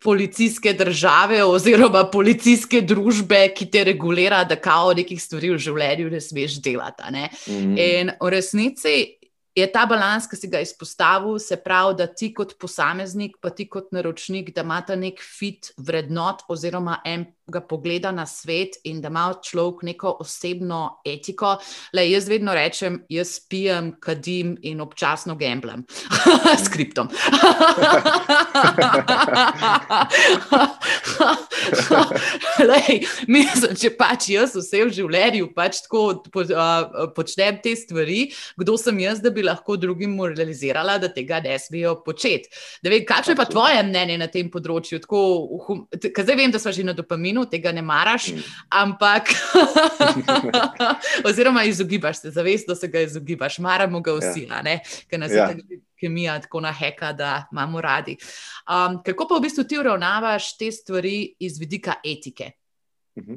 [0.07, 6.21] policijske države oziroma policijske družbe, ki te regulira, da kao nekih stvari v življenju ne
[6.23, 7.11] smeš delati.
[7.11, 7.25] Ne?
[7.27, 7.81] Mm -hmm.
[7.83, 8.93] In v resnici
[9.55, 13.67] je ta balans, ki si ga izpostavil, se pravi, da ti kot posameznik, pa ti
[13.69, 19.07] kot naročnik, da imata nek fit vrednot oziroma en ga pogleda na svet in da
[19.07, 21.57] ima človek neko osebno etiko.
[21.95, 25.85] Le jaz vedno rečem, jaz pijem, kadim in občasno gamblam
[26.63, 27.07] s kriptom.
[32.67, 38.33] Lej, mislim, če pač jaz vse v življenju pač tako po, uh, počnem te stvari,
[38.59, 42.49] kdo sem jaz, da bi lahko drugim moralizirala, da tega ne smejo početi.
[42.83, 44.99] Kakšno je pa tvoje mnenje na tem področju?
[45.03, 45.19] Tako,
[45.95, 48.43] zdaj vem, da smo že na dopaminu, tega ne maraš, mm.
[48.69, 49.29] ampak
[51.29, 54.79] oziroma izogibaš se, zavestno se ga izogibaš, maramo ga vsi, ja.
[55.09, 55.49] ker nas ja.
[55.49, 58.17] je kemija tako naheka, da imamo radi.
[58.67, 62.51] Um, kako pa v bistvu ti uravnavaš te stvari iz vidika etike?
[63.17, 63.33] Mhm.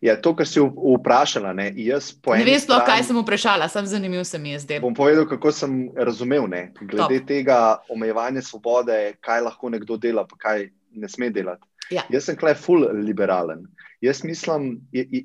[0.00, 2.44] Ja, to, kar si vprašala, ne, jaz po enem.
[2.44, 4.84] Ne vem, sploh, kaj sem vprašala, sem zanimiv, se mi je zdelo.
[4.84, 7.28] Bom povedal, kako sem razumel, ne, glede Top.
[7.28, 7.58] tega
[7.90, 11.66] omejevanja svobode, kaj lahko nekdo dela, pa kaj ne sme delati.
[11.90, 12.04] Ja.
[12.10, 13.66] Jaz sem klej full liberalen.
[14.04, 14.80] Jaz mislim,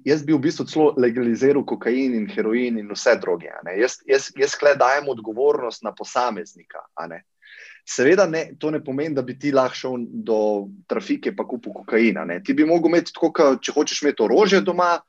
[0.06, 3.52] jaz bi v bistvu celo legaliziral kokain in heroin in vse droge.
[3.80, 6.86] Jaz, jaz, jaz klej dajem odgovornost na posameznika.
[7.89, 10.39] Seveda, ne, to ne pomeni, da bi ti lahko šel do
[10.88, 12.26] trafike in kupil kokaina.
[12.26, 12.39] Ne.
[12.43, 15.00] Ti bi lahko imel, tako, če hočeš imeti orožje doma,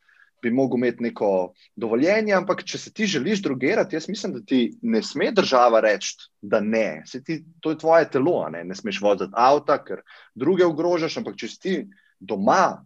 [0.42, 1.31] bi lahko imel neko
[1.76, 6.16] dovoljenje, ampak če se ti želiš drugirati, jaz mislim, da ti ne sme država reči,
[6.40, 7.03] da ne.
[7.24, 10.03] Ti, to je tvoje telo, ne, ne smeš voziti avta, ker
[10.35, 11.76] druge ogrožaš, ampak če si ti
[12.20, 12.81] doma,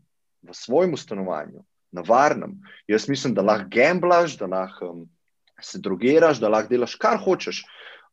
[0.45, 1.63] v svojem stanovanju,
[1.95, 2.59] na varnem,
[2.91, 5.05] jaz mislim, da lahko gamblaš, da lahko um,
[5.63, 7.63] se drugiraš, da lahko delaš kar hočeš.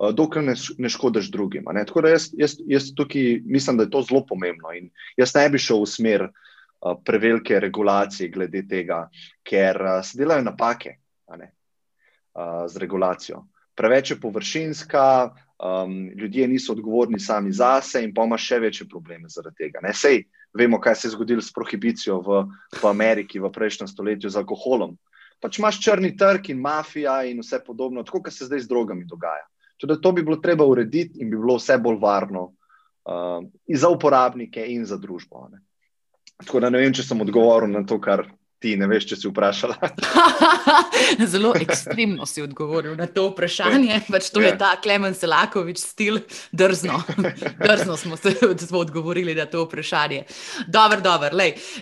[0.01, 1.67] Uh, dokler ne, ne škodiš drugim.
[1.73, 1.83] Ne?
[1.85, 4.71] Tako da jaz, jaz, jaz tukaj mislim, da je to zelo pomembno.
[4.73, 6.50] In jaz ne bi šel v smer uh,
[7.05, 9.05] prevelike regulacije glede tega,
[9.43, 10.95] ker uh, se delajo napake
[11.37, 11.51] ne,
[12.33, 13.45] uh, z regulacijo.
[13.75, 15.05] Preveč je površinska,
[15.61, 19.79] um, ljudje niso odgovorni sami zase, in pa ima še večje probleme zaradi tega.
[19.85, 19.93] Ne.
[19.93, 20.25] Sej
[20.57, 22.43] vemo, kaj se je zgodilo s prohibicijo v,
[22.81, 24.97] v Ameriki v prejšnjem stoletju z alkoholom.
[25.41, 29.07] Pač imaš črni trg in mafija in vse podobno, tako kot se zdaj z drogami
[29.09, 29.47] dogaja.
[29.81, 34.65] Tudi to bi bilo treba urediti in bi bilo vse bolj varno uh, za uporabnike
[34.75, 35.47] in za družbo.
[35.49, 35.63] Ne.
[36.41, 38.25] Tako da ne vem, če sem odgovoril na to, kar
[38.61, 39.75] ti ne veš, če si vprašala.
[41.31, 44.03] Zelo ekstremno si odgovoril na to vprašanje.
[44.05, 44.57] Pač to je ja.
[44.57, 46.21] ta Klemen Selakovič stil,
[46.53, 46.99] drzno.
[47.65, 48.35] Drzno smo se
[48.71, 50.23] odgovorili na to vprašanje.
[50.67, 51.33] Dobro, dobro.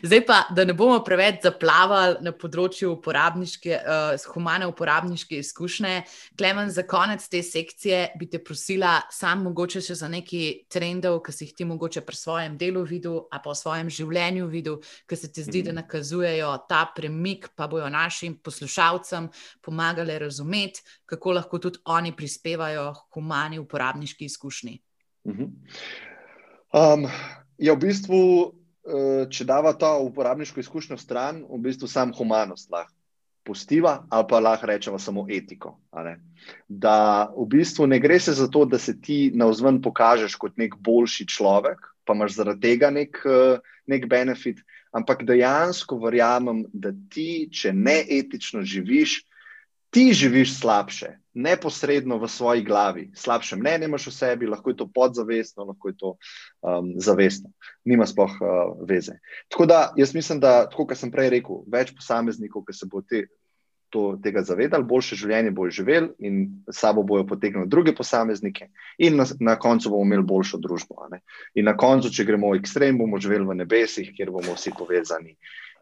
[0.03, 5.93] Zdaj pa, da ne bomo preveč zaplavali na področju uporabniške, uh, humane uporabniške izkušnje.
[6.39, 11.35] Klemen, za konec te sekcije bi te prosila, sam mogoče še za neki trendov, ki
[11.35, 15.19] si jih ti mogoče pri svojem delu videl, a pa v svojem življenju videl, ki
[15.19, 15.81] se ti zdi, da mhm.
[15.83, 19.29] nakazujejo ta premik, pa bojo našim poslušalcem
[19.65, 24.77] pomagali razumeti, kako lahko tudi oni prispevajo k humani uporabniški izkušnji.
[26.73, 27.07] Um,
[27.57, 28.21] ja, v bistvu,
[28.85, 32.93] eh, če dava ta uporabniško izkušnjo stran, v bistvu sam humanost lahko.
[33.49, 35.79] Pustiva, ali pa lahko rečemo samo etiko.
[36.67, 40.59] Da v bistvu ne gre se za to, da se ti na vzven pokažeš kot
[40.61, 44.61] nek boljši človek, pa imaš zaradi tega nek, eh, nek benefit,
[44.95, 49.21] ampak dejansko verjamem, da ti, če ne etično živiš,
[49.89, 53.09] ti živiš slabše, neposredno v svoji glavi.
[53.15, 56.11] Slabše mnenje imaš v sebi, lahko je to podzavestno, lahko je to
[56.61, 57.51] um, zavestno,
[57.85, 59.17] nima sploh uh, veze.
[59.49, 63.01] Tako da jaz mislim, da, tako kot sem prej rekel, več posameznikov, ki se bo
[63.01, 63.25] te,
[63.89, 69.25] to, tega zavedali, boljše življenje bojo živeli in sabo bojo potegnili druge posameznike, in na,
[69.39, 71.07] na koncu bomo imeli boljšo družbo.
[71.55, 75.35] In na koncu, če gremo v ekstrem, bomo živeli v nebesih, kjer bomo vsi povezani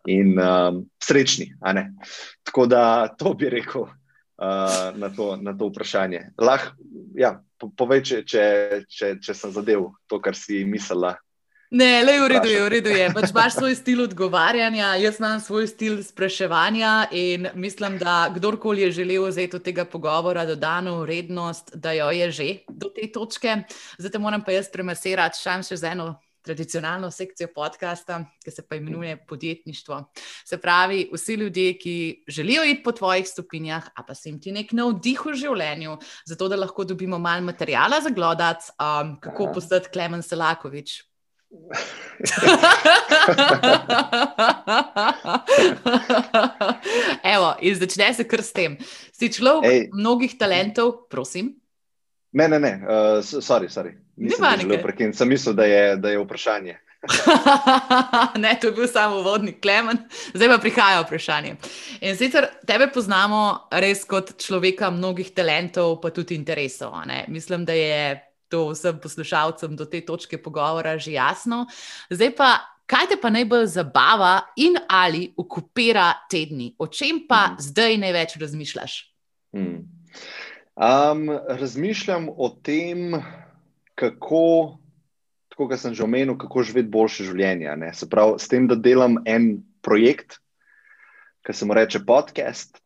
[0.08, 1.52] in um, srečni.
[2.48, 6.30] Tako da to bi rekel uh, na, to, na to vprašanje.
[6.40, 6.72] Lah,
[7.16, 8.46] ja, povej, če, če,
[8.88, 11.18] če, če sem zadev to, kar si mislila.
[11.70, 13.08] Ne, le v redu je, v redu je.
[13.12, 18.92] Pač imaš svoj stil odgovarjanja, jaz imam svoj stil spraševanja in mislim, da kdorkoli je
[19.02, 23.68] želel vzeti od tega pogovora dodano vrednost, da jo je že do te točke.
[24.00, 26.16] Zdaj moram pa jaz premasirati še z eno
[26.48, 30.00] tradicionalno sekcijo podcasta, ki se pa imenuje podjetništvo.
[30.48, 34.56] Se pravi, vsi ljudje, ki želijo iti po tvojih stopinjah, a pa se jim ti
[34.56, 39.92] nek navdih v življenju, zato da lahko dobimo malo materijala za glodati, um, kako postati
[39.92, 41.02] Klemen Selakovič.
[47.24, 48.78] Evo, in začne se kar s tem.
[49.12, 49.90] Si človek Ej.
[49.96, 51.56] mnogih talentov, prosim.
[52.36, 53.96] Ne, ne, ne, uh, sorry, sorry.
[54.18, 54.44] Nisem
[54.84, 56.78] prekinil, sem mislil, da je, da je vprašanje.
[58.44, 59.98] ne, to je bil samo uvodni klemen,
[60.34, 61.56] zdaj pa prihaja vprašanje.
[62.02, 66.92] In sicer tebe poznamo res kot človeka mnogih talentov, pa tudi interesov.
[67.32, 71.66] Mislim, da je to vsem poslušalcem do te točke pogovora že jasno.
[72.10, 72.50] Zdaj pa,
[72.88, 77.62] kaj te pa najbolj zabava in ali okupira tedni, o čem pa mm.
[77.70, 79.00] zdaj največ razmišljaš?
[79.56, 79.80] Mm.
[80.78, 83.16] Um, razmišljam o tem,
[83.96, 84.78] kako,
[85.50, 87.74] tako kot sem že omenil, kako živeti boljše življenje.
[87.98, 90.38] Se pravi, s tem, da delam en projekt,
[91.42, 92.78] ki se mu reče podcast,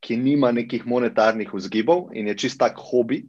[0.00, 3.24] ki nima nekih monetarnih vzgibov in je čist tak hobi.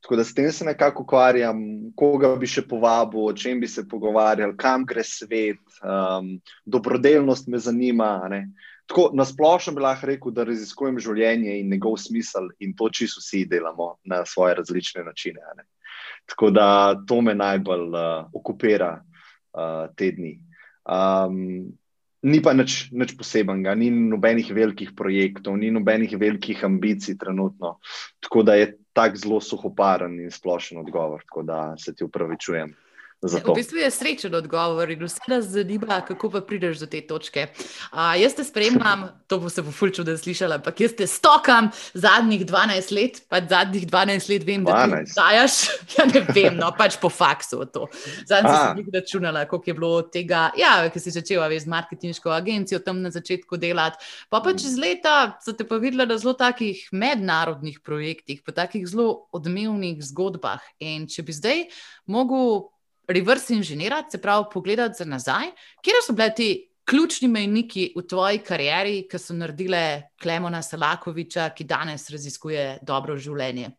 [0.00, 1.58] Tako da s tem se nekako ukvarjam,
[1.96, 7.60] koga bi še povabil, o čem bi se pogovarjali, kam gre svet, um, dobrodelnost me
[7.60, 8.14] zanima.
[8.88, 13.10] Tako, na splošno bi lahko rekel, da raziskujem življenje in njegov smisel in to, če
[13.12, 15.68] vsi delamo na svoje različne načine.
[16.30, 16.68] Tako da
[17.06, 20.38] to me najbolj uh, okupira uh, te dni.
[20.88, 21.76] Um,
[22.22, 27.78] ni pa nič, nič posebenega, ni nobenih velikih projektov, ni nobenih velikih ambicij trenutno.
[28.20, 32.74] Tako da je tako zelo suhoparen in splošen odgovor, tako da se ti upravičujem.
[33.20, 37.50] V bistvu je srečen odgovor in vse nas zanima, kako pa prideš do te točke.
[37.92, 41.68] Uh, jaz te spremljam, to bo se bo fulčo, da slišala, ampak jaz te stokam
[41.92, 44.64] zadnjih 12 let, pa zadnjih 12 let vem, 12.
[44.64, 45.58] da ti dajaš.
[45.98, 47.88] Ja, ne vem, no pač po faksu to.
[48.28, 52.30] Zadnjič sem jih računala, koliko je bilo tega, ja, ki si začela vez z marketinško
[52.32, 54.00] agencijo tam na začetku delati.
[54.30, 58.86] Pa pa čez leta so te pa videla na zelo takih mednarodnih projektih, pa takih
[58.88, 60.62] zelo odmevnih zgodbah.
[60.78, 61.66] In če bi zdaj
[62.06, 62.70] mogel
[63.12, 65.50] reverse inženirati, se pravi, pogledati za nazaj,
[65.82, 66.50] kje so bili ti
[66.90, 73.70] ključni mejniki v tvoji karieri, ki so naredile Klemona Salakoviča, ki danes raziskuje dobro življenje?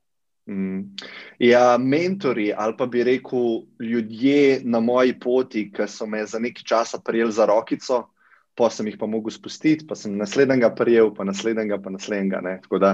[0.50, 0.96] Mm.
[1.40, 6.64] Ja, mentori ali pa bi rekel ljudje na moji poti, ki so me za nekaj
[6.64, 8.08] časa prijeli za rokico.
[8.56, 12.42] Pa sem jih pa mogel spustiti, pa sem naslednjega prijel, pa naslednjega, pa naslednjega.
[12.44, 12.58] Ne.
[12.64, 12.90] Tako da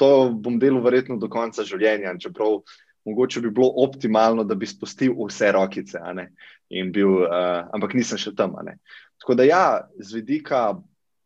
[0.00, 2.14] to bom delal verjetno do konca življenja.
[2.18, 2.62] Čeprav
[3.04, 6.00] mogoče bi bilo optimalno, da bi spustil vse rokice,
[6.92, 8.54] bil, uh, ampak nisem še tam.
[9.22, 9.64] Tako da, ja,
[9.98, 10.72] z vidika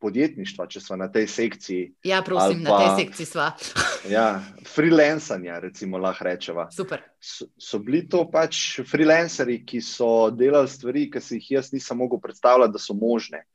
[0.03, 1.87] podjetništva, če smo na tej sekciji.
[2.07, 3.49] Ja, prosim, pa, na tej sekciji smo.
[4.17, 4.27] ja,
[4.69, 6.67] freelancanja, recimo, lahko rečemo.
[6.73, 11.99] So, so bili to pač freelanceri, ki so delali stvari, ki si jih jaz nisem
[11.99, 13.47] mogel predstavljati, da so možne.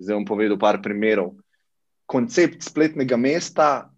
[0.00, 1.34] Zdaj bom povedal par primerov.
[2.08, 3.91] Koncept spletnega mesta,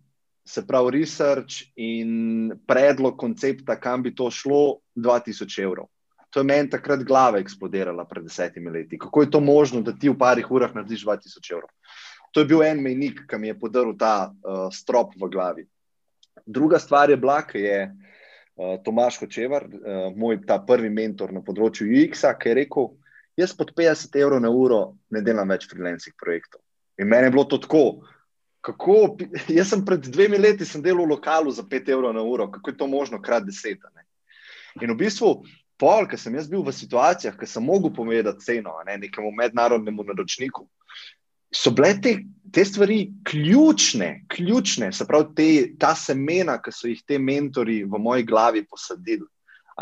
[0.45, 5.89] se pravi, research in predlog koncepta, kam bi to šlo, 2000 evrov.
[6.31, 8.99] To je meni takrat glava eksplodirala pred desetimi leti.
[8.99, 11.71] Kako je to možno, da ti v parih urah narediš 2000 evrov?
[12.35, 15.67] To je bil en mejnik, ki mi je podaril ta uh, strop v glavi.
[16.47, 21.45] Druga stvar je bila, ki je uh, Tomaš Hočevar, uh, moj ta prvi mentor na
[21.47, 22.91] področju UX-a, ki je rekel,
[23.39, 24.83] jaz pod 50 evrov na uro
[25.15, 26.61] ne delam več freelancing projektov.
[26.99, 28.03] In meni je bilo to tako,
[28.65, 29.17] kako,
[29.59, 32.77] jaz sem pred dvemi leti delal v lokalu za 5 evrov na uro, kako je
[32.77, 33.83] to možno, krat deset.
[33.95, 34.07] Ne?
[34.83, 35.45] In v bistvu,
[35.79, 40.07] pol, ker sem jaz bil v situacijah, ker sem mogel povedati ceno ne, nekemu mednarodnemu
[40.09, 40.67] naročniku,
[41.55, 42.17] so bile te,
[42.51, 45.49] te stvari ključne, ključne, se pravi, te,
[45.79, 49.27] ta semena, ki so jih ti mentori v moji glavi posadili.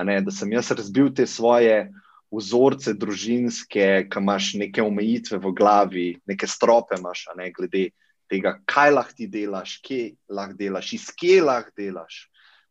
[0.05, 1.91] Ne, da sem jaz razbil te svoje
[2.33, 7.91] vzorce družinske, ki imaš neke omejitve v glavi, neke strope imaš, ne, glede
[8.33, 10.03] tega, kaj lahko ti delaš, kje
[10.33, 12.25] lahko delaš, iz kje lahko delaš,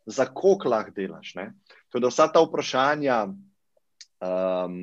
[0.05, 1.33] za koliko lahko delaš.
[1.93, 3.23] Tudi vsa ta vprašanja
[4.21, 4.77] um,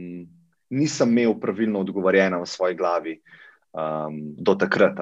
[0.70, 3.16] nisem imel pravilno odgovorjena v svoji glavi
[3.72, 5.00] um, do takrat.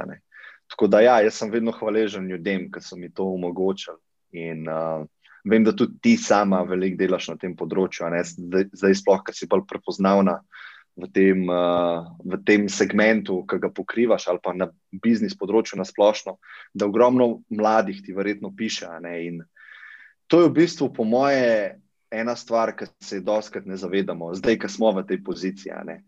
[0.71, 4.01] Tako da, ja, jaz sem vedno hvaležen ljudem, ki so mi to omogočili.
[4.37, 5.05] In uh,
[5.45, 9.49] vem, da tudi ti sama veliko delaš na tem področju, zdaj, zdaj sploh, ker si
[9.51, 10.41] bolj prepoznavna
[10.97, 15.85] v tem, uh, v tem segmentu, ki ga pokrivaš, ali pa na biznis področju na
[15.85, 16.39] splošno,
[16.73, 18.89] da ogromno mladih ti verjetno piše.
[19.21, 19.43] In
[20.27, 21.77] to je v bistvu, po moje,
[22.11, 25.75] ena stvar, ki se je doskrat ne zavedamo, zdaj, ki smo v tej poziciji.
[25.85, 26.01] Ne?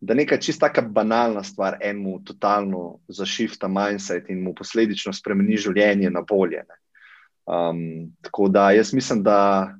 [0.00, 6.24] Da neka čista banalna stvar enemu totalno zašifta mindset in mu posledično spremeni življenje na
[6.24, 6.64] bolje.
[7.44, 9.74] Um, tako da jaz mislim, da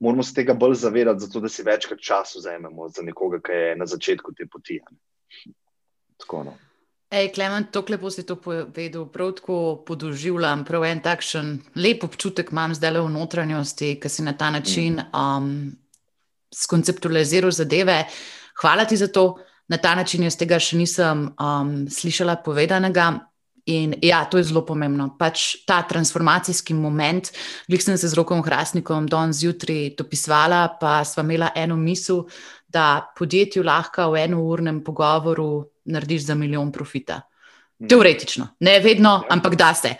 [0.00, 3.76] moramo se tega bolj zavedati, zato da si večkrat čas vzamemo za nekoga, ki je
[3.76, 4.80] na začetku te poti.
[6.16, 6.56] Tako, no.
[7.10, 12.52] Ej, Klemen, to lepo si to povedal, prav tako podoživljam, prav en takšen lep občutek
[12.52, 15.72] imam zdaj le v notranjosti, ki si na ta način um,
[16.54, 18.04] skonceptualiziral zadeve.
[18.62, 19.36] Hvala ti za to.
[19.68, 23.29] Na ta način jaz tega še nisem um, slišala povedanega.
[23.70, 25.12] In ja, to je zelo pomembno.
[25.18, 27.30] Pač ta transformacijski moment,
[27.70, 32.24] glej sem se z rokom Hrastnikom danes zjutraj dopisvala, pa sva imela eno misel,
[32.70, 37.20] da podjetju lahko v enournem pogovoru narediš za milijon profita.
[37.80, 37.88] Hmm.
[37.88, 39.34] Teoretično, ne vedno, ja.
[39.34, 39.94] ampak da se.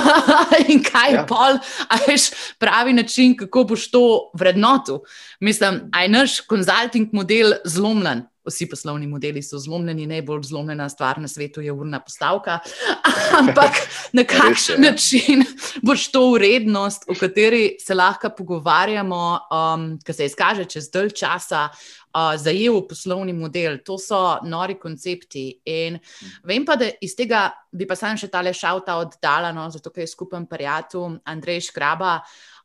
[0.72, 1.26] in kaj je ja.
[1.28, 1.58] pol,
[1.98, 4.04] ajš pravi način, kako boš to
[4.38, 5.02] vrednotil.
[5.40, 11.28] Mislim, aj naš konzulting model zlomljen vsi poslovni modeli so zlomljeni, najbolj zlomljena stvar na
[11.28, 12.58] svetu je urna postavka.
[13.40, 13.80] Ampak
[14.12, 14.90] na kakšen ja.
[14.90, 15.44] način
[15.82, 21.68] boš to urednost, o kateri se lahko pogovarjamo, um, ki se izkaže čez dalj časa.
[22.10, 25.60] Uh, zajel v poslovni model, to so nori koncepti.
[25.70, 25.98] In
[26.42, 30.02] vem pa, da iz tega bi pa sam še tale šalta oddala, no, zato ker
[30.02, 32.16] je skupen prijatelj Andrej Škraba.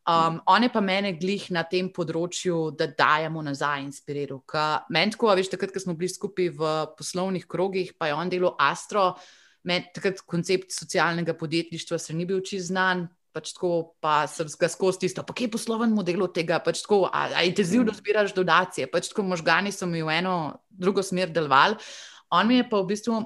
[0.06, 4.42] Um, on je pa mene glih na tem področju, da dajemo nazaj inspiriral.
[4.94, 8.54] Meni tako, veš, takrat, ko smo bili skupaj v poslovnih krogih, pa je on delal
[8.62, 9.12] Astro,
[9.66, 13.08] meni takrat koncept socialnega podjetništva se ni bil čez znan.
[13.36, 16.86] Pač tako, pa sem ga skozi tisto, pa kje je posloven model od tega, pač
[16.86, 18.00] tako, a, a intenzivno mm.
[18.00, 20.36] zbiraš donacije, pač tako možgani so mi v eno
[20.72, 21.76] drugo smer delovali.
[22.32, 23.20] On mi je pa v bistvu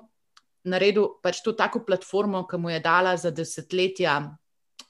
[0.66, 4.18] naredil pač to tako platformo, ki mu je dala za desetletja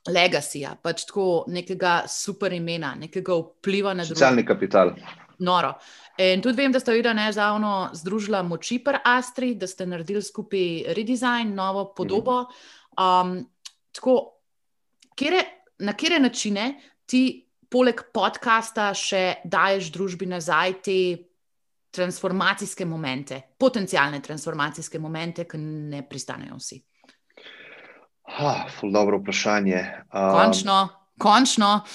[0.08, 4.16] legacija, pač tako nekega super imena, nekega vpliva na druge.
[4.16, 4.96] Socialni kapital.
[5.40, 5.76] Noro.
[6.20, 10.96] In tudi vem, da ste videli nezavedno združila moči pri Astri, da ste naredili skupaj
[10.96, 12.42] redesign, novo podobo.
[13.00, 13.38] Um,
[13.96, 14.39] tako,
[15.20, 15.44] kjere,
[15.84, 16.74] na kere načine
[17.10, 17.24] ti,
[17.70, 21.00] poleg podcasta, še daješ družbi nazaj te
[21.94, 26.80] transformacijske momente, potencijalne transformacijske momente, ki ne pristanejo vsi?
[28.30, 28.54] Ha,
[28.94, 29.80] dobro vprašanje.
[30.14, 30.80] Um, končno,
[31.18, 31.72] končno.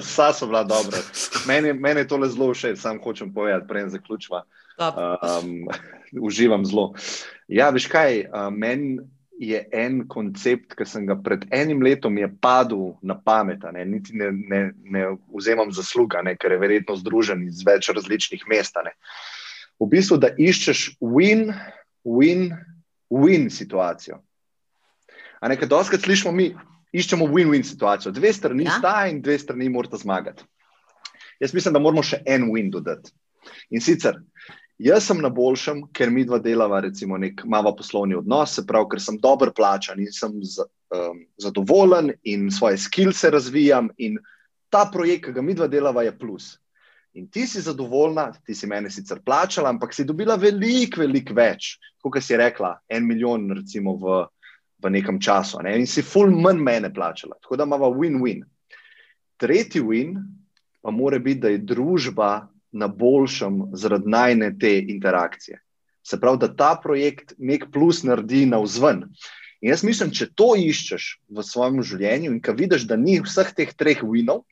[0.00, 0.98] Vsa so bila dobra.
[1.46, 4.44] Meni, meni je to le zelo všeč, sam hočem povedati, prej zaključva.
[4.78, 5.66] Um,
[6.26, 6.92] uživam zelo.
[7.50, 9.02] Ja, veš kaj, uh, meni
[9.38, 14.30] je en koncept, ki sem ga pred enim letom padel na pamet, ne, niti ne,
[14.30, 18.78] ne, ne vzemam zasluga, ne, ker je verjetno združen iz več različnih mest.
[19.80, 21.50] V bistvu, da iščeš win,
[22.06, 22.52] win,
[23.10, 24.20] win situacijo.
[25.42, 26.52] A nekaj doskrat slišimo, mi
[26.94, 28.12] iščemo win-win situacijo.
[28.14, 28.78] Dve strani ja.
[28.78, 30.46] sta in dve strani morata zmagati.
[31.42, 33.12] Jaz mislim, da moramo še en win dodati.
[33.74, 34.20] In sicer,
[34.78, 38.90] jaz sem na boljšem, ker mi dva delava, recimo, nek malo poslovni odnos, se pravi,
[38.94, 44.18] ker sem dobro plačan in sem z, um, zadovoljen in svoje skills razvijam in
[44.70, 46.54] ta projekt, ki ga mi dva delava, je plus.
[47.14, 51.76] In ti si zadovoljna, ti si meni sicer plačala, ampak si dobila veliko, veliko več,
[52.02, 54.24] kot si rekla, en milijon, recimo, v,
[54.82, 55.60] v nekem času.
[55.62, 55.76] Ne?
[55.78, 57.38] In si ful manj mene plačala.
[57.38, 58.42] Tako da imamo win-win.
[59.38, 60.18] Tretji win
[60.82, 65.60] pa mora biti, da je družba na boljšem zaradi najne te interakcije.
[66.04, 69.06] Se pravi, da ta projekt nek plus naredi na vzven.
[69.64, 73.54] In jaz mislim, če to iščeš v svojem življenju in ko vidiš, da ni vseh
[73.56, 74.42] teh treh winov,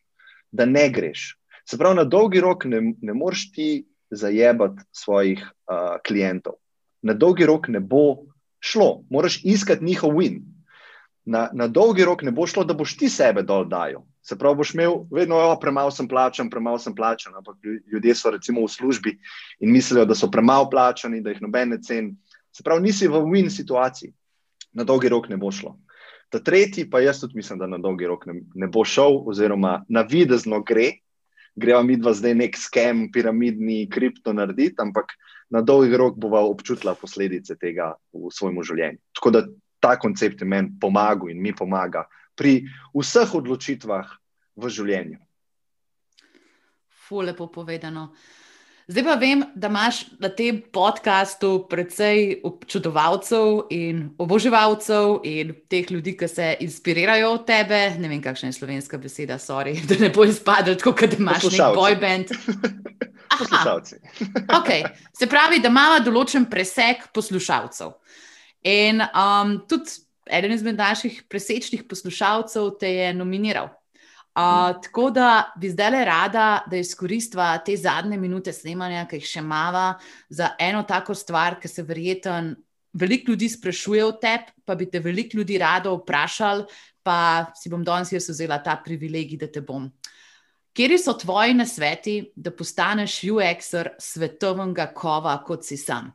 [0.53, 1.35] da ne greš.
[1.69, 3.69] Se pravi, na dolgi rok ne, ne moreš ti
[4.13, 6.57] zajebati svojih uh, klientov.
[7.03, 8.29] Na dolgi rok ne bo
[8.63, 10.41] šlo, moraš iskati njihov win.
[11.25, 14.03] Na, na dolgi rok ne bo šlo, da boš ti sebe dol dajal.
[14.27, 17.37] Se pravi, boš imel vedno, da premalo sem plačen, premalo sem plačen.
[17.39, 17.57] Ampak
[17.93, 19.13] ljudje so recimo v službi
[19.61, 22.17] in mislijo, da so premalo plačeni, da jih nobene cen.
[22.53, 24.13] Se pravi, nisi v win situaciji,
[24.75, 25.77] na dolgi rok ne bo šlo.
[26.33, 29.83] Ta tretji, pa jaz tudi mislim, da na dolgi rok ne, ne bo šel, oziroma
[29.89, 30.91] na videzno gre,
[31.55, 35.13] greva mi dva zdaj nek skem, piramidni kripto narediti, ampak
[35.53, 39.01] na dolgi rok bova občutila posledice tega v svojem življenju.
[39.19, 39.43] Tako da
[39.83, 42.07] ta koncept je meni pomagal in mi pomaga
[42.39, 42.63] pri
[42.95, 44.15] vseh odločitvah
[44.57, 45.19] v življenju.
[47.09, 48.13] Fule po povedano.
[48.91, 56.17] Zdaj pa vem, da imaš na tem podkastu precej občudovalcev in oboževalcev in teh ljudi,
[56.19, 57.79] ki se inspirirajo od tebe.
[58.03, 61.79] Ne vem, kakšna je slovenska beseda, sorry, da ne bo izpadlo tako, kot imaš nek
[61.79, 62.35] bojband.
[63.39, 63.97] Poslušalci.
[64.59, 64.85] okay.
[65.15, 67.95] Se pravi, da imamo določen preseg poslušalcev.
[68.63, 69.99] In um, tudi
[70.31, 73.71] eden izmed naših presečnih poslušalcev te je nominiral.
[74.33, 79.27] Uh, tako da bi zdaj le rada, da izkoristiva te zadnje minute snemanja, ki jih
[79.29, 79.91] še imamo,
[80.33, 82.39] za eno tako stvar, ki se verjetno
[82.93, 86.65] veliko ljudi sprašuje o tebi, pa bi te veliko ljudi rado vprašali,
[87.03, 89.91] pa si bom danes jaz vzela ta privilegij, da te bom.
[90.73, 96.09] Kje so tvoji nasveti, da postaneš UX-er svetovnega kova, kot si sam?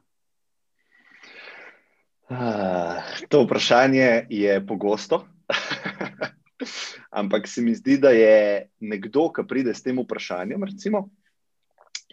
[2.29, 2.99] Uh,
[3.29, 5.27] to vprašanje je pogosto,
[7.19, 11.07] ampak se mi zdi, da je nekdo, ki pride s tem vprašanjem, recimo,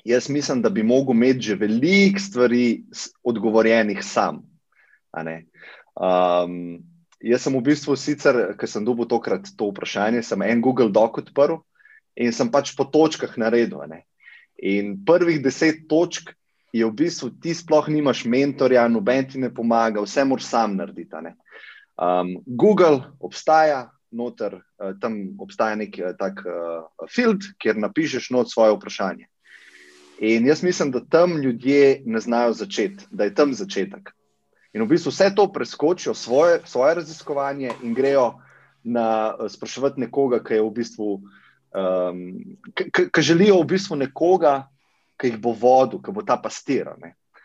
[0.04, 2.84] jaz mislim, da bi mogel imeti že veliko stvari
[3.22, 4.42] odgovorjenih sam.
[5.94, 6.84] Um,
[7.20, 11.18] jaz sem v bistvu sicer, ker sem dobil tokrat to vprašanje, sem en Google Doc
[11.18, 11.58] odprl
[12.14, 13.82] in sem pač po točkah naredil.
[14.62, 16.30] In prvih deset točk
[16.74, 21.30] je v bistvu ti sploh nimaš mentorja, noben ti ne pomaga, vse moraš sam narediti.
[21.94, 28.50] Um, Google obstaja, noter, uh, tam obstaja nek uh, tak uh, field, kjer napišeš not
[28.50, 29.28] svoje vprašanje.
[30.18, 34.10] In jaz mislim, da tam ljudje ne znajo začeti, da je tam začetek.
[34.74, 38.32] In v bistvu vse to preskočijo, svoje, svoje raziskovanje in grejo
[38.82, 41.10] na sprašovati nekoga, ki je v bistvu.
[41.74, 42.20] Um,
[42.74, 44.68] Ki želijo v bistvu nekoga,
[45.20, 46.90] ki jih bo vodil, ki bo ta pastir.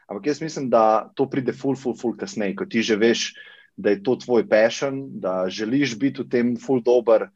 [0.09, 3.33] Ampak jaz mislim, da to pride ful, ful, ful, kasneje, ko ti že veš,
[3.79, 7.29] da je to tvoj passion, da želiš biti v tem ful dober.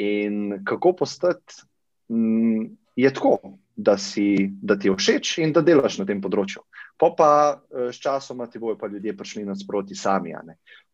[0.00, 1.66] In kako postati,
[2.08, 6.62] mm, je tako, da, si, da ti je všeč in da delaš na tem področju.
[7.00, 10.34] Pa pa eh, s časom ti bojo pa ljudje prišli nasproti sami.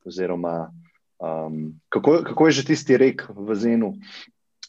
[0.06, 0.70] Oziroma,
[1.18, 3.92] um, kako, kako je že tisti rek v Zenu,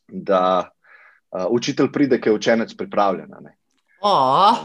[0.09, 3.31] da uh, učitelj pride, ker je učenec pripravljen.
[4.01, 4.55] Oh.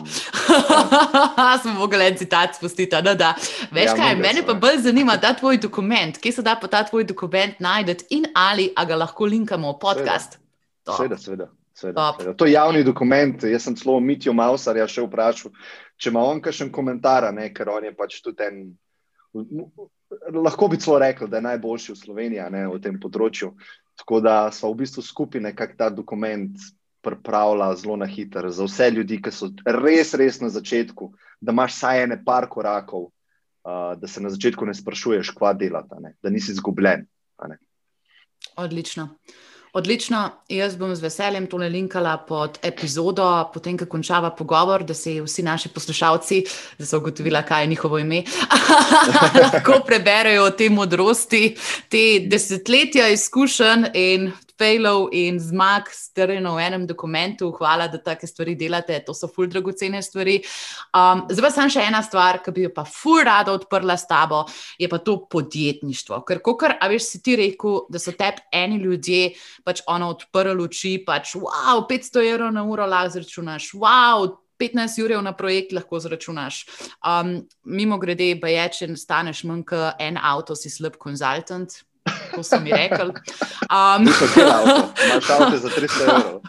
[1.62, 2.96] Smo mogli en citat spustiti.
[2.96, 3.14] No,
[3.70, 6.18] Veš ja, kaj, mene pa bolj zanima ta tvoj dokument.
[6.18, 10.38] Kje se da pa ta tvoj dokument najti in ali ga lahko linkamo v podcast?
[10.96, 11.48] Seveda, seveda.
[11.74, 12.36] seveda, seveda.
[12.36, 13.42] To je javni dokument.
[13.42, 15.50] Jaz sem celo Mitijo Mausarja še vprašal,
[15.98, 18.64] če ima on kakšen komentar, ne, ker on je pač tudi en.
[20.30, 23.50] Lahko bi celo rekel, da je najboljši v Sloveniji ne, v tem področju.
[23.98, 26.54] Tako da smo v bistvu skupine, kak ta dokument
[27.04, 31.76] pripravlja zelo na hitro, za vse ljudi, ki so res, res na začetku, da imaš
[31.76, 36.14] vsaj ene par korakov, uh, da se na začetku ne sprašuješ, kva delati, ne?
[36.22, 37.06] da nisi izgubljen.
[38.56, 39.08] Odlično.
[39.74, 43.24] Odlično, jaz bom z veseljem tole linkala pod epizodo,
[43.54, 46.38] potem, ko končava pogovor, da se vsi naši poslušalci,
[46.78, 48.22] da so ugotovili, kaj je njihovo ime,
[49.42, 51.56] lahko preberejo te modrosti,
[51.90, 57.50] te desetletja izkušenj in failov in zmag strnjeno v enem dokumentu.
[57.58, 60.38] Hvala, da take stvari delate, to so ful dragocene stvari.
[60.94, 64.08] Um, zdaj pa sem še ena stvar, ki bi jo pa ful rada odprla s
[64.10, 64.44] tabo,
[64.78, 66.22] je pa to podjetništvo.
[66.28, 69.34] Ker, kot veš, si ti rekel, da so tebi eni ljudje
[69.66, 74.32] pač ono odprli oči, pač wow, 500 evrov na uro lahko zračunaš, wow.
[74.58, 76.64] 15 ur na projekt lahko zračunaš.
[77.02, 81.74] Um, mimo grede, pa je, če staneš manj kot en avto, si slab konzultant,
[82.34, 83.12] to so mi rekli.
[83.70, 84.08] Um,
[85.06, 86.40] Imaš avto za 300 evrov.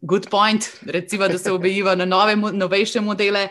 [0.00, 3.48] good point, recimo, da se obejiva na nove, novejše modele.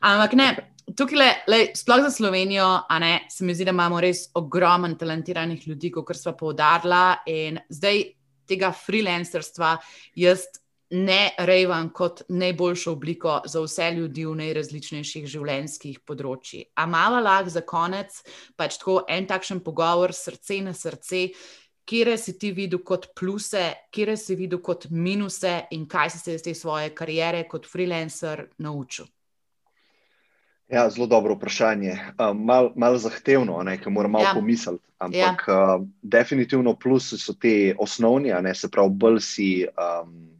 [0.00, 0.48] Ampak ne,
[0.96, 2.68] tukaj, le, le, sploh za Slovenijo,
[3.00, 7.02] ne, se mi zdi, da imamo res ogromen talentiranih ljudi, kot smo poudarili.
[7.26, 8.02] In zdaj
[8.48, 9.76] tega freelancerstva
[10.16, 10.46] jaz
[10.90, 16.68] ne rejvam kot najboljšo obliko za vse ljudi v najrazličnejših življenjskih področjih.
[16.80, 18.22] Amala lahko za konec,
[18.56, 21.28] pač tako en takšen pogovor, srce na srce.
[21.88, 26.34] Kje si ti videl kot pluse, kje si videl kot minuse, in kaj si se
[26.36, 29.08] iz te svoje kariere kot freelancer naučil?
[30.68, 31.94] Ja, zelo dobro vprašanje.
[32.20, 34.34] Um, Malo mal zahtevno, ker moram malo ja.
[34.36, 34.84] pomisliti.
[34.98, 35.76] Ampak ja.
[35.76, 39.48] uh, definitivno plusi so te osnovni, ne, se pravi, bolj si.
[39.72, 40.37] Um,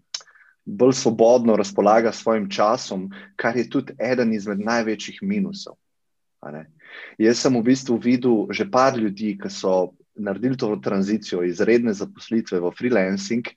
[0.68, 5.78] bolj svobodno razpolaga s svojim časom, kar je tudi eden izmed največjih minusov.
[7.18, 11.94] Jaz sem v bistvu videl že par ljudi, ki so naredili to tranzicijo iz redne
[11.94, 13.48] zaposlitve v freelancing.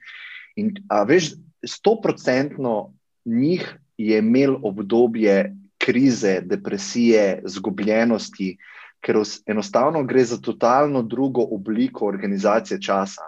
[0.56, 1.34] In, a veš,
[1.66, 2.94] stoprocentno
[3.26, 3.66] njih
[3.98, 8.56] je imel obdobje krize, depresije, zgubljenosti,
[9.02, 9.18] ker
[9.50, 13.22] enostavno gre za totalno drugo obliko organizacije časa.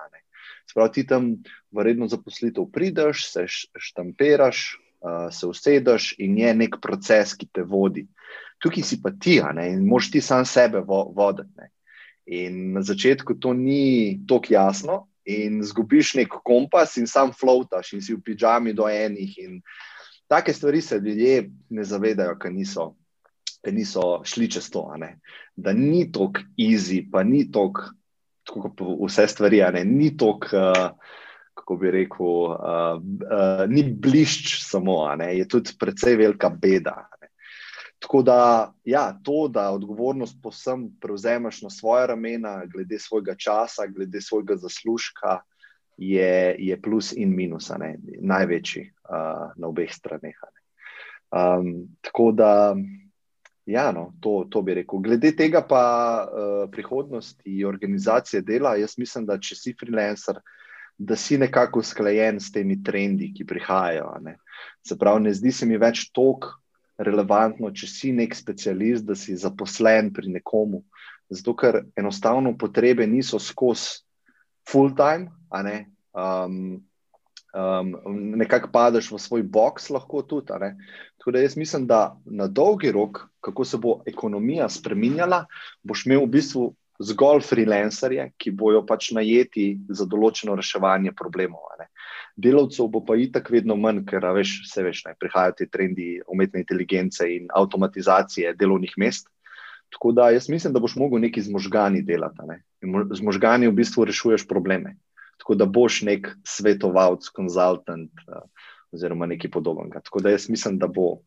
[0.69, 1.36] Sprav ti tam
[1.74, 3.45] v redno zaposlitev prideš, se
[3.80, 8.05] štampiraš, uh, se usedeš in je nek proces, ki te vodi.
[8.63, 11.69] Tukaj si pa ti, ne, in moš ti sam sebe vo, voditi.
[12.26, 18.03] In na začetku to ni tako jasno, in zgubiš nek kompas, in sam flotaš, in
[18.03, 19.36] si v pižami do enih.
[20.32, 22.93] Take stvari se ljudje ne zavedajo, ker niso,
[23.67, 24.86] niso šli čez to.
[25.55, 27.91] Da ni tako easy, pa ni tako
[28.43, 30.89] tako kot vse stvari, ne, ni tako, uh,
[31.53, 32.55] kako bi rekel, uh,
[32.97, 36.95] uh, ni blišč samo, ne, je tudi precej velika beda.
[37.21, 37.27] Ne.
[38.03, 44.21] Tako da, ja, to, da odgovornost posem prevzemaš na svoje ramena, glede svojega časa, glede
[44.21, 45.39] svojega zaslužka,
[45.97, 50.35] je, je plus in minus, ne, največji uh, na obeh straneh.
[51.31, 52.75] Um, tako da.
[53.65, 54.99] Ja, no, to, to bi rekel.
[54.99, 55.83] Glede tega, pa
[56.27, 60.41] uh, prihodnosti organizacije dela, jaz mislim, da če si freelancer,
[60.97, 64.11] da si nekako usklajen s temi trendi, ki prihajajo.
[64.21, 64.37] Ne.
[64.99, 66.59] Pravi, ne zdi se mi več tako
[66.97, 70.83] relevantno, če si nek specialist, da si zaposlen pri nekomu.
[71.33, 74.03] Zato, ker enostavno potrebe niso skozi
[74.69, 75.31] full time,
[76.13, 76.83] um,
[77.53, 77.93] um,
[78.37, 80.53] nekako padeš v svoj box, lahko tudi.
[81.17, 85.45] Tako da jaz mislim, da na dolgi rok, kako se bo ekonomija spremenjala,
[85.83, 86.69] boš imel v bistvu
[87.01, 91.71] zgolj freelancerje, ki bojo pač najeti za določeno reševanje problemov.
[92.37, 96.63] Delavcev bo pa itak vedno manj, ker veš, vse veš, ne, prihajajo ti trendi umetne
[96.63, 99.29] inteligence in avtomatizacije delovnih mest.
[99.93, 102.47] Tako da jaz mislim, da boš mogel nekaj z možgani delati.
[102.49, 102.63] Ne.
[103.13, 104.95] Z možgani v bistvu rešuješ probleme
[105.43, 108.11] tako da boš nek svetovalec, konzultant
[108.95, 109.99] oziroma nekaj podobnega.
[109.99, 111.17] Tako da jaz mislim, da bo,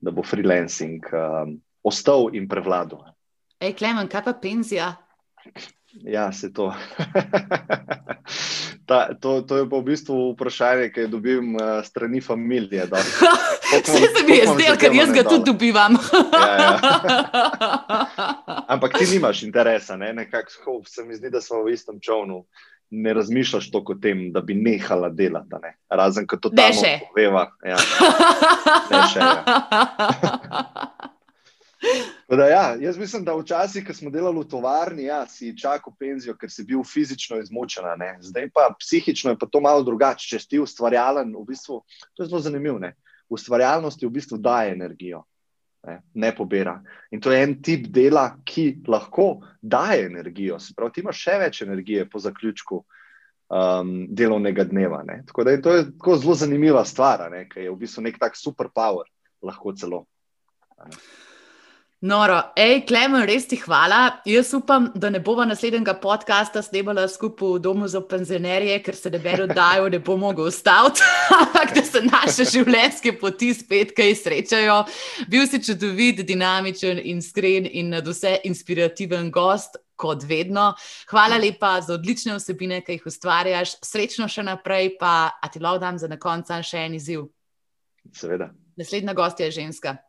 [0.00, 3.13] da bo freelancing um, ostal in prevladal.
[3.60, 4.94] Ej, Klemen, kaj pa penzija?
[6.02, 6.74] Ja, se to.
[8.86, 9.42] Ta, to.
[9.42, 12.84] To je pa v bistvu vprašanje, ki dobim uh, strani familije.
[12.84, 15.96] Vse se mi je zdelo, ker jaz ga tudi dobivam.
[16.32, 16.76] ja, ja.
[18.74, 20.12] Ampak ti nimaš interesa, ne?
[20.12, 22.44] nekako se mi zdi, da smo v istem čovnu.
[22.90, 25.56] Ne razmišljaš toliko o tem, da bi nehala delati.
[25.62, 25.76] Ne?
[25.88, 26.72] Razen, ko to tam
[27.08, 27.48] poveva.
[27.64, 27.76] Ja.
[28.90, 29.18] Ne še.
[29.18, 29.40] Ja.
[32.36, 36.36] Da, ja, jaz mislim, da včasih, ko smo delali v tovarni, ja, si čakal penzijo,
[36.40, 37.84] ker si bil fizično izmočen.
[38.20, 40.28] Zdaj pa psihično je pa to malo drugače.
[40.34, 41.82] Če si ustvarjalen, v bistvu,
[42.14, 42.80] to je zelo zanimivo.
[43.28, 45.24] Ustvarjalnost v bistvu daje energijo
[45.86, 46.82] ne, ne pobira.
[47.10, 50.58] In to je en tip dela, ki lahko daje energijo.
[50.58, 55.02] Se pravi, ti imaš še več energije po zaključku um, delovnega dneva.
[55.06, 55.20] Ne.
[55.28, 55.84] Tako da je to je
[56.22, 59.08] zelo zanimiva stvar, ki je v bistvu nek tak superpower,
[59.42, 60.04] lahko celo.
[60.80, 60.96] Ne.
[62.04, 64.18] Noro, hej, Klemen, res ti hvala.
[64.28, 69.08] Jaz upam, da ne bomo naslednjega podcasta snemali skupaj v domu za penzionerje, ker se
[69.08, 71.00] ne beru, da jo ne bo mogel ostati,
[71.40, 74.76] ampak da se naše življenjske poti spet kaj srečajo.
[75.32, 79.80] Bil si čudovit, dinamičen in skren in nad vse inspirativen gost.
[79.96, 80.72] Kot vedno.
[81.08, 83.76] Hvala lepa za odlične vsebine, ki jih ustvarjaš.
[83.86, 87.28] Srečno še naprej, pa ti lahko dam za na koncu še en izziv.
[88.12, 88.50] Seveda.
[88.76, 90.02] Naslednja gostja je ženska.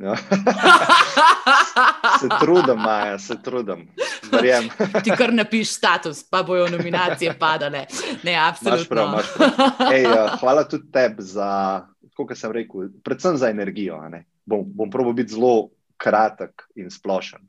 [0.00, 0.16] Ja.
[2.20, 3.88] se trudim, Maja, se trudim.
[4.32, 4.68] Verjem.
[5.04, 7.84] Ti kar napiš status, pa bojo nominacije padale.
[8.22, 8.84] Ne, absolutno.
[8.88, 9.92] Prav, prav.
[9.92, 11.82] Ej, uh, hvala tudi tebi za,
[12.16, 14.00] kot sem rekel, predvsem za energijo.
[14.44, 17.44] Bom, bom probil biti zelo kratek in splošen.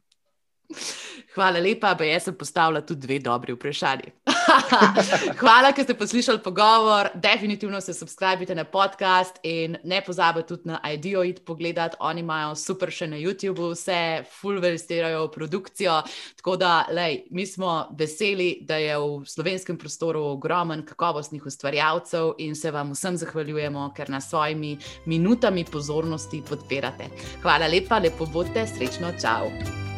[1.36, 4.12] Hvala lepa, pa jaz sem postavila tudi dve dobri vprašanji.
[5.42, 7.10] Hvala, ker ste poslušali pogovor.
[7.14, 11.96] Definitivno se subskrbite na podcast in ne pozabite tudi na IDEO id pogledati.
[12.00, 16.02] Oni imajo super še na YouTubu, vse fulveristirajo produkcijo.
[16.36, 22.56] Tako da, lej, mi smo veseli, da je v slovenskem prostoru ogromen kakovostnih ustvarjalcev in
[22.56, 27.12] se vam vsem zahvaljujemo, ker nas svojimi minutami pozornosti podpirate.
[27.42, 29.91] Hvala lepa, lepo bodite, srečno, čau!